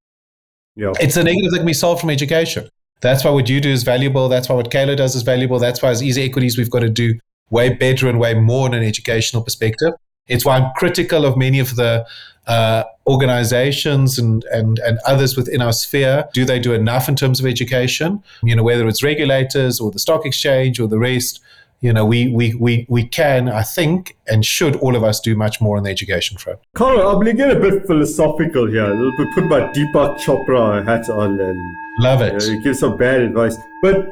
[0.76, 0.92] Yeah.
[1.00, 2.68] It's a negative that can be solved from education.
[3.00, 4.28] That's why what you do is valuable.
[4.28, 5.60] That's why what Kayla does is valuable.
[5.60, 7.20] That's why as easy equities, we've got to do
[7.50, 9.94] way better and way more in an educational perspective.
[10.28, 12.06] It's why I'm critical of many of the
[12.48, 16.26] uh, organizations and, and, and others within our sphere.
[16.34, 18.24] Do they do enough in terms of education?
[18.44, 21.42] You know, whether it's regulators or the stock exchange or the rest,
[21.82, 25.36] you know, we, we, we, we can, I think, and should all of us do
[25.36, 26.60] much more on the education front.
[26.76, 28.86] Carel, I'm going to get a bit philosophical here.
[28.86, 32.42] A little bit, put my Deepak Chopra hat on and love it.
[32.42, 33.58] You know, give some bad advice.
[33.82, 34.08] But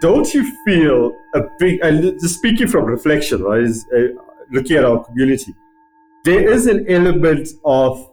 [0.00, 4.08] don't you feel a big, and just speaking from reflection, right, is uh,
[4.50, 5.54] looking at our community,
[6.24, 8.10] there is an element of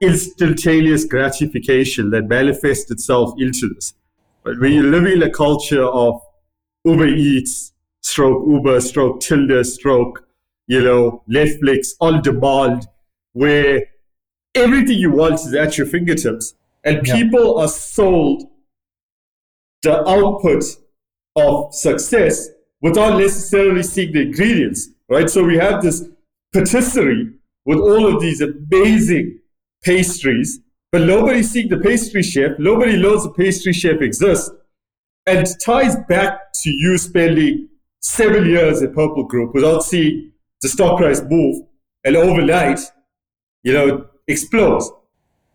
[0.00, 3.94] instantaneous gratification that manifests itself into this.
[4.44, 6.20] But when you live in a culture of
[6.84, 10.26] Uber Eats, stroke Uber, stroke Tinder, stroke,
[10.66, 12.86] you know, Netflix on demand,
[13.32, 13.82] where
[14.54, 16.54] everything you want is at your fingertips,
[16.84, 17.16] and Yeah.
[17.16, 18.44] people are sold
[19.82, 20.64] the output
[21.40, 22.48] of success
[22.80, 25.28] without necessarily seeing the ingredients, right?
[25.28, 26.04] So we have this
[26.52, 27.32] patisserie
[27.64, 29.40] with all of these amazing
[29.84, 30.60] pastries,
[30.92, 32.52] but nobody seeing the pastry chef.
[32.58, 34.50] Nobody knows the pastry chef exists.
[35.26, 37.68] And ties back to you spending
[38.00, 40.32] seven years at Purple Group without seeing
[40.62, 41.62] the stock price move
[42.04, 42.80] and overnight,
[43.62, 44.90] you know, explodes.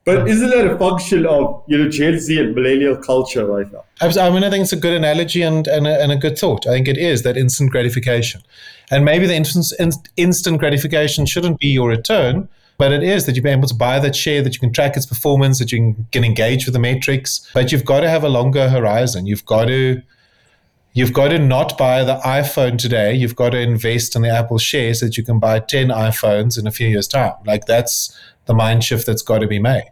[0.06, 3.84] But isn't that a function of, you know, Gen Z and millennial culture right now?
[4.01, 6.68] I mean, I think it's a good analogy and, and, a, and a good thought.
[6.68, 8.43] I think it is that instant gratification.
[8.91, 12.47] And maybe the instant, instant gratification shouldn't be your return,
[12.78, 15.08] but it is that you're able to buy that share, that you can track its
[15.08, 17.49] performance, that you can, can engage with the metrics.
[17.56, 19.26] But you've got to have a longer horizon.
[19.26, 20.03] You've got to.
[20.93, 23.14] You've got to not buy the iPhone today.
[23.14, 26.58] You've got to invest in the Apple shares so that you can buy 10 iPhones
[26.58, 27.34] in a few years' time.
[27.45, 29.91] Like that's the mind shift that's got to be made.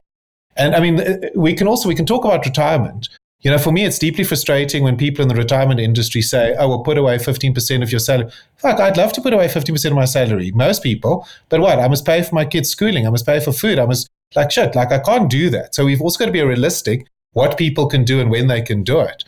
[0.56, 3.10] And I mean, we can also we can talk about retirement.
[3.42, 6.70] You know, for me, it's deeply frustrating when people in the retirement industry say, "Oh,
[6.70, 9.76] well, put away fifteen percent of your salary." Fuck, I'd love to put away fifteen
[9.76, 10.52] percent of my salary.
[10.52, 11.80] Most people, but what?
[11.80, 13.06] I must pay for my kids' schooling.
[13.06, 13.80] I must pay for food.
[13.80, 14.76] I must like shit.
[14.76, 15.76] Like I can't do that.
[15.76, 18.84] So we've also got to be realistic what people can do and when they can
[18.84, 19.26] do it.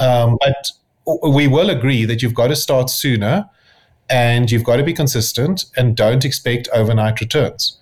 [0.00, 3.48] Um, but we will agree that you've got to start sooner,
[4.08, 7.77] and you've got to be consistent, and don't expect overnight returns.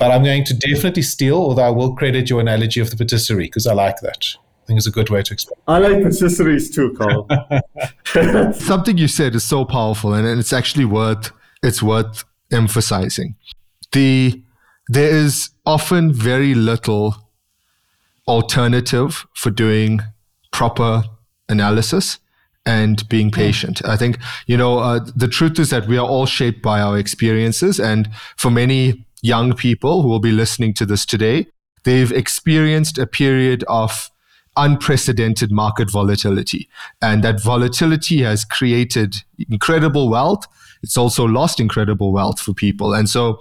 [0.00, 3.44] But I'm going to definitely steal, although I will credit your analogy of the patisserie
[3.44, 4.24] because I like that.
[4.62, 5.58] I think it's a good way to explain.
[5.68, 7.28] I like patisseries too, Carel.
[8.54, 11.32] Something you said is so powerful, and it's actually worth
[11.62, 13.34] it's worth emphasizing.
[13.92, 14.42] The
[14.88, 17.28] there is often very little
[18.26, 20.00] alternative for doing
[20.50, 21.04] proper
[21.50, 22.18] analysis
[22.66, 23.84] and being patient.
[23.84, 26.98] I think, you know, uh, the truth is that we are all shaped by our
[26.98, 27.80] experiences.
[27.80, 31.46] And for many young people who will be listening to this today,
[31.84, 34.10] they've experienced a period of
[34.56, 36.68] unprecedented market volatility.
[37.00, 39.16] And that volatility has created
[39.50, 40.46] incredible wealth.
[40.82, 42.92] It's also lost incredible wealth for people.
[42.94, 43.38] And so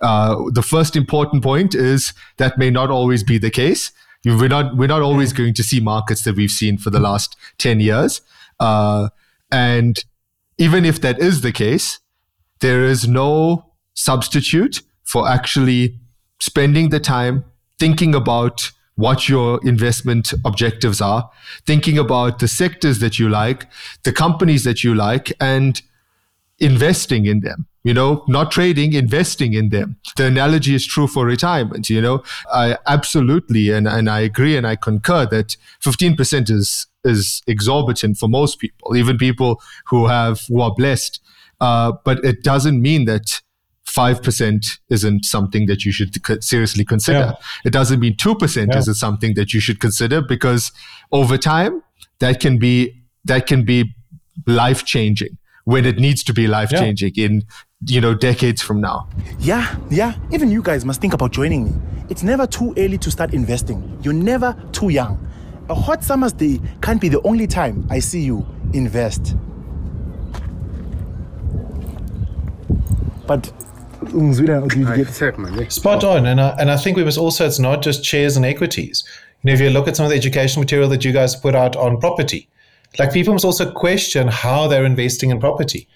[0.00, 3.92] uh, the first important point is that may not always be the case.
[4.24, 7.36] We're not, we're not always going to see markets that we've seen for the last
[7.58, 8.20] 10 years.
[8.58, 9.08] Uh,
[9.50, 10.04] and
[10.58, 12.00] even if that is the case,
[12.60, 15.98] there is no substitute for actually
[16.38, 17.44] spending the time
[17.78, 21.30] thinking about what your investment objectives are,
[21.66, 23.66] thinking about the sectors that you like,
[24.04, 25.82] the companies that you like, and
[26.58, 27.66] investing in them.
[27.82, 29.96] You know, not trading, investing in them.
[30.18, 31.88] The analogy is true for retirement.
[31.88, 37.42] You know, I absolutely and, and I agree and I concur that 15% is is
[37.46, 41.20] exorbitant for most people, even people who have who are blessed.
[41.58, 43.40] Uh, but it doesn't mean that
[43.96, 46.14] 5% isn't something that you should
[46.44, 47.18] seriously consider.
[47.18, 47.64] Yeah.
[47.64, 48.78] It doesn't mean 2% Yeah.
[48.78, 50.72] isn't something that you should consider because
[51.12, 51.82] over time
[52.20, 53.94] that can be that can be
[54.46, 57.42] life changing when it needs to be life changing in
[57.86, 59.08] you know decades from now.
[59.38, 60.14] Yeah, yeah.
[60.32, 61.72] Even you guys must think about joining me.
[62.08, 63.98] It's never too early to start investing.
[64.02, 65.18] You're never too young.
[65.68, 69.34] A hot summer's day can't be the only time I see you invest.
[73.26, 73.52] But
[75.70, 78.46] Spot on, and I, and I think we must also it's not just shares and
[78.46, 79.04] equities.
[79.42, 81.54] You know, if you look at some of the educational material that you guys put
[81.54, 82.48] out on property,
[82.98, 85.88] like people must also question how they're investing in property.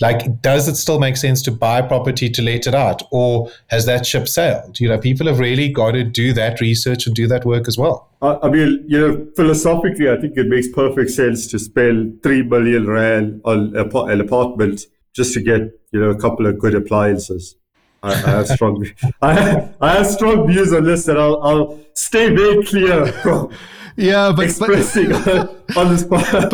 [0.00, 3.84] Like, does it still make sense to buy property to let it out, or has
[3.86, 4.80] that ship sailed?
[4.80, 7.76] You know, people have really got to do that research and do that work as
[7.76, 8.08] well.
[8.22, 12.42] I I mean, you know, philosophically, I think it makes perfect sense to spend three
[12.42, 15.60] million rand on an apartment just to get,
[15.92, 17.56] you know, a couple of good appliances.
[18.02, 18.86] I, I have strong,
[19.22, 23.52] I have, I have strong views on this, and I'll, I'll stay very clear from
[23.96, 25.38] yeah, but expressing but,
[25.76, 26.04] on, on this.
[26.04, 26.50] But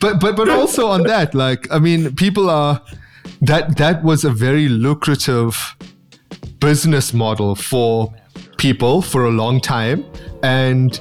[0.00, 2.80] but but but also on that, like I mean, people are
[3.42, 5.76] that that was a very lucrative
[6.60, 8.14] business model for
[8.56, 10.04] people for a long time,
[10.42, 11.00] and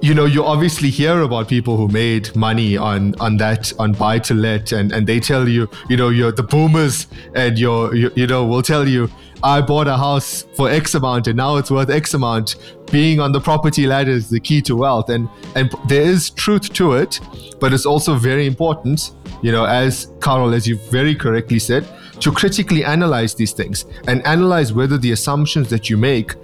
[0.00, 4.18] you know you obviously hear about people who made money on on that on buy
[4.18, 8.10] to let and and they tell you you know you're the boomers and you're you,
[8.14, 9.10] you know will tell you
[9.42, 12.56] i bought a house for x amount and now it's worth x amount.
[12.90, 16.72] Being on the property ladder is the key to wealth and and there is truth
[16.74, 17.20] to it
[17.60, 21.86] but it's also very important you know as Carel as you very correctly said
[22.20, 26.34] to critically analyze these things and analyze whether the assumptions that you make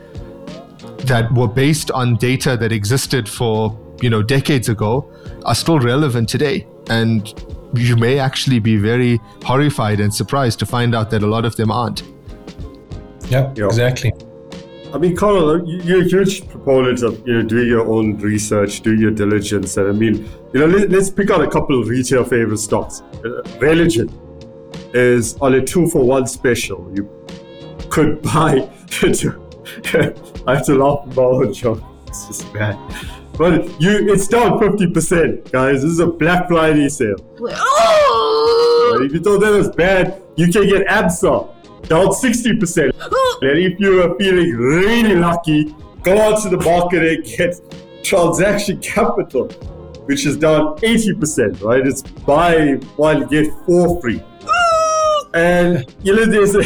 [1.06, 5.10] that were based on data that existed for you know decades ago
[5.44, 7.34] are still relevant today and
[7.74, 11.56] you may actually be very horrified and surprised to find out that a lot of
[11.56, 12.02] them aren't
[13.28, 14.12] yeah, exactly
[14.94, 19.00] I mean, Carel, you're a huge proponent of you know doing your own research, doing
[19.00, 22.22] your diligence, and I mean, you know, let, us pick out a couple of retail
[22.22, 23.00] favorite stocks.
[23.00, 24.08] Uh, Renergen
[24.94, 26.88] is on a two for one special.
[26.94, 27.10] You
[27.90, 28.70] could buy.
[30.46, 31.82] I have to laugh at my own joke.
[32.06, 32.78] It's just bad.
[33.36, 35.82] But you, it's down fifty percent, guys.
[35.82, 37.16] This is a Black Friday sale.
[37.40, 39.00] Oh!
[39.02, 41.54] If you thought that was bad, you can get Absa
[41.88, 42.92] down 60%.
[43.42, 47.60] and if you are feeling really lucky, go out to the market and get
[48.02, 49.48] transaction capital,
[50.06, 51.86] which is down 80%, right?
[51.86, 54.22] It's buy one, get four free.
[55.34, 56.62] and you know, there's a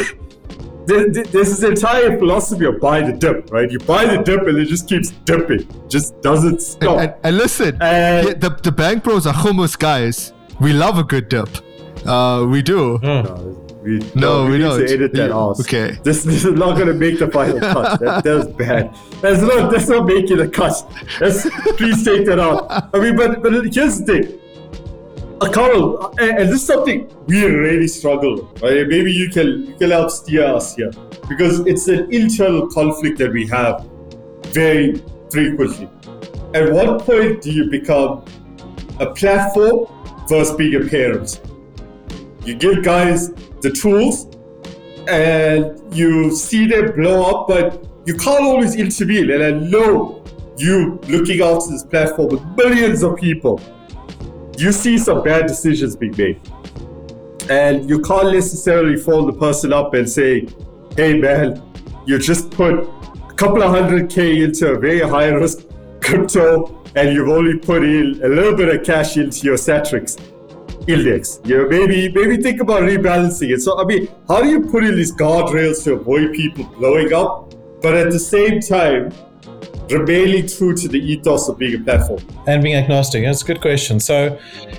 [0.89, 3.71] there's this entire philosophy of buy the dip, right?
[3.71, 6.99] You buy the dip and it just keeps dipping, just doesn't stop.
[6.99, 10.33] And, and, and listen, yeah, the, the bank bros are hummus guys.
[10.61, 11.49] We love a good dip.
[12.07, 12.99] Uh, we do.
[13.03, 14.81] No, we, no, we, we don't.
[14.81, 15.61] need to edit that You- out.
[15.61, 15.99] okay.
[16.03, 18.01] This, this is not going to make the final cut.
[18.09, 18.95] That, that's bad.
[19.21, 20.75] That's not, that's not making the cut.
[21.21, 22.67] That's, please take that out.
[22.95, 24.41] I mean, but, but here's the thing.
[25.41, 28.89] Uh, Carel, and, and this is something we really struggle right?
[28.89, 30.91] Maybe you can, you can help steer us here.
[31.29, 33.87] Because it's an internal conflict that we have
[34.47, 35.89] very frequently.
[36.55, 38.25] At what point do you become
[38.99, 39.87] a platform
[40.29, 41.41] versus being a parent?
[42.45, 43.31] You give guys
[43.61, 44.27] the tools
[45.07, 49.31] and you see them blow up, but you can't always intervene.
[49.31, 50.25] And I know
[50.57, 53.61] you looking after this platform with millions of people,
[54.59, 56.41] you see some bad decisions being made.
[57.49, 60.47] And you can't necessarily phone the person up and say,
[60.97, 61.63] hey man,
[62.07, 65.65] you just put a couple of hundred K into a very high risk
[66.01, 70.19] crypto and you've only put in a little bit of cash into your Satrix
[70.89, 71.41] index.
[71.45, 73.61] You know, maybe maybe think about rebalancing it.
[73.61, 77.55] So I mean, how do you put in these guardrails to avoid people blowing up,
[77.83, 79.13] but at the same time
[79.91, 82.21] remaining true to the ethos of being a platform?
[82.47, 83.25] and being agnostic?
[83.25, 84.01] That's a good question.
[84.01, 84.39] So,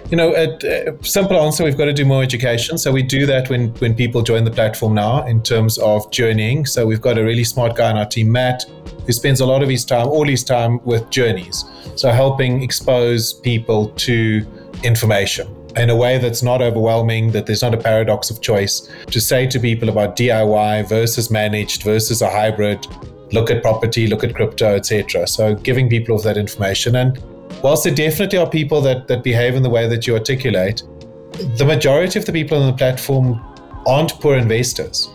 [0.09, 2.77] you know, a, a uh, simple answer: we've got to do more education.
[2.77, 6.65] So we do that when when people join the platform now in terms of journeying.
[6.65, 8.65] So we've got a really smart guy on our team, Matt,
[9.05, 11.65] who spends a lot of his time, all his time, with journeys.
[11.95, 14.45] So helping expose people to
[14.83, 18.89] information in a way that's not overwhelming, that there's not a paradox of choice.
[19.07, 22.85] To say to people about DIY versus managed versus a hybrid,
[23.31, 25.27] look at property, look at crypto, etc.
[25.27, 26.95] So giving people of that information.
[26.95, 27.21] And
[27.63, 30.83] whilst there definitely are people that, that behave in the way that you articulate,
[31.57, 33.39] the majority of the people on the platform
[33.87, 35.09] aren't poor investors.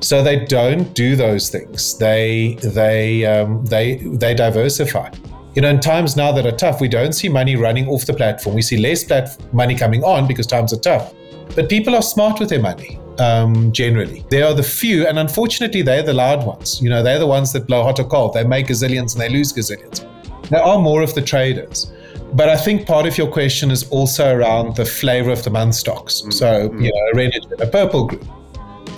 [0.00, 1.96] So they don't do those things.
[1.96, 5.10] They they um, they they diversify.
[5.54, 8.12] You know, in times now that are tough, we don't see money running off the
[8.12, 8.54] platform.
[8.54, 11.14] We see less plat- money coming on because times are tough.
[11.54, 14.24] But people are smart with their money um, generally.
[14.30, 16.80] They are the few, and unfortunately, they're the loud ones.
[16.80, 18.34] You know, they're the ones that blow hot or cold.
[18.34, 20.06] They make gazillions and they lose gazillions.
[20.48, 21.92] There are more of the traders.
[22.34, 25.76] But I think part of your question is also around the flavor of the month
[25.76, 26.24] stocks.
[26.30, 28.26] So, you know, a red and a purple group.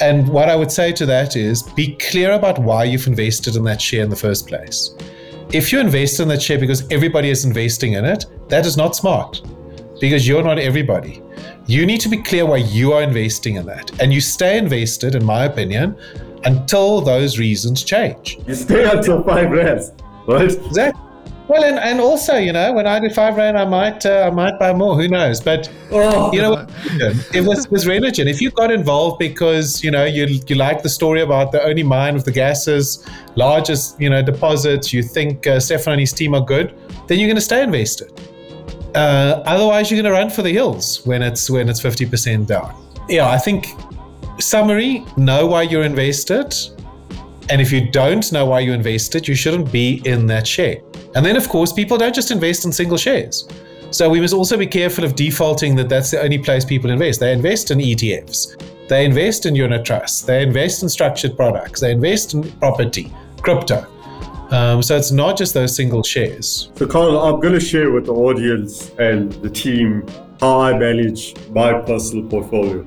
[0.00, 3.64] And what I would say to that is be clear about why you've invested in
[3.64, 4.94] that share in the first place.
[5.52, 8.96] If you invest in that share because everybody is investing in it, that is not
[8.96, 9.42] smart
[10.00, 11.22] because you're not everybody.
[11.68, 14.00] You need to be clear why you are investing in that.
[14.00, 15.96] And you stay invested, in my opinion,
[16.44, 18.38] until those reasons change.
[18.46, 19.90] You stay until five rands,
[20.28, 20.52] right?
[20.52, 21.02] Exactly.
[21.48, 24.30] Well, and, and also, you know, when I do five rand, I might uh, I
[24.30, 24.96] might buy more.
[24.96, 25.40] Who knows?
[25.40, 26.32] But oh.
[26.32, 26.66] you know,
[27.34, 28.26] it was was Renergen.
[28.26, 31.84] If you got involved because you know you you like the story about the only
[31.84, 33.04] mine with the gases,
[33.36, 36.74] largest you know deposits, you think uh, Stefan and his team are good,
[37.06, 38.12] then you're going to stay invested.
[38.96, 42.48] Uh, otherwise, you're going to run for the hills when it's when it's fifty percent
[42.48, 42.74] down.
[43.08, 43.68] Yeah, I think
[44.38, 46.54] summary: know why you're invested,
[47.50, 50.78] and if you don't know why you invested, you shouldn't be in that share.
[51.14, 53.46] And then, of course, people don't just invest in single shares.
[53.90, 57.20] So we must also be careful of defaulting that that's the only place people invest.
[57.20, 61.92] They invest in ETFs, they invest in unit trusts, they invest in structured products, they
[61.92, 63.86] invest in property, crypto.
[64.50, 66.70] Um, so it's not just those single shares.
[66.76, 70.06] So, Carel, I'm going to share with the audience and the team
[70.40, 72.82] how I manage my personal portfolio,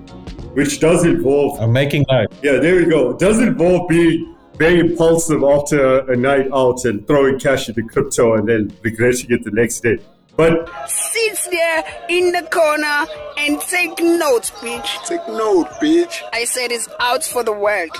[0.53, 1.59] which does involve.
[1.59, 2.31] I'm making note.
[2.41, 3.11] Yeah, there we go.
[3.11, 8.35] It does involve being very impulsive after a night out and throwing cash into crypto
[8.35, 9.97] and then regretting it the next day.
[10.35, 13.05] But sits there in the corner
[13.37, 15.05] and take notes, bitch.
[15.05, 16.21] Take note, bitch.
[16.31, 17.91] I said it's out for the world.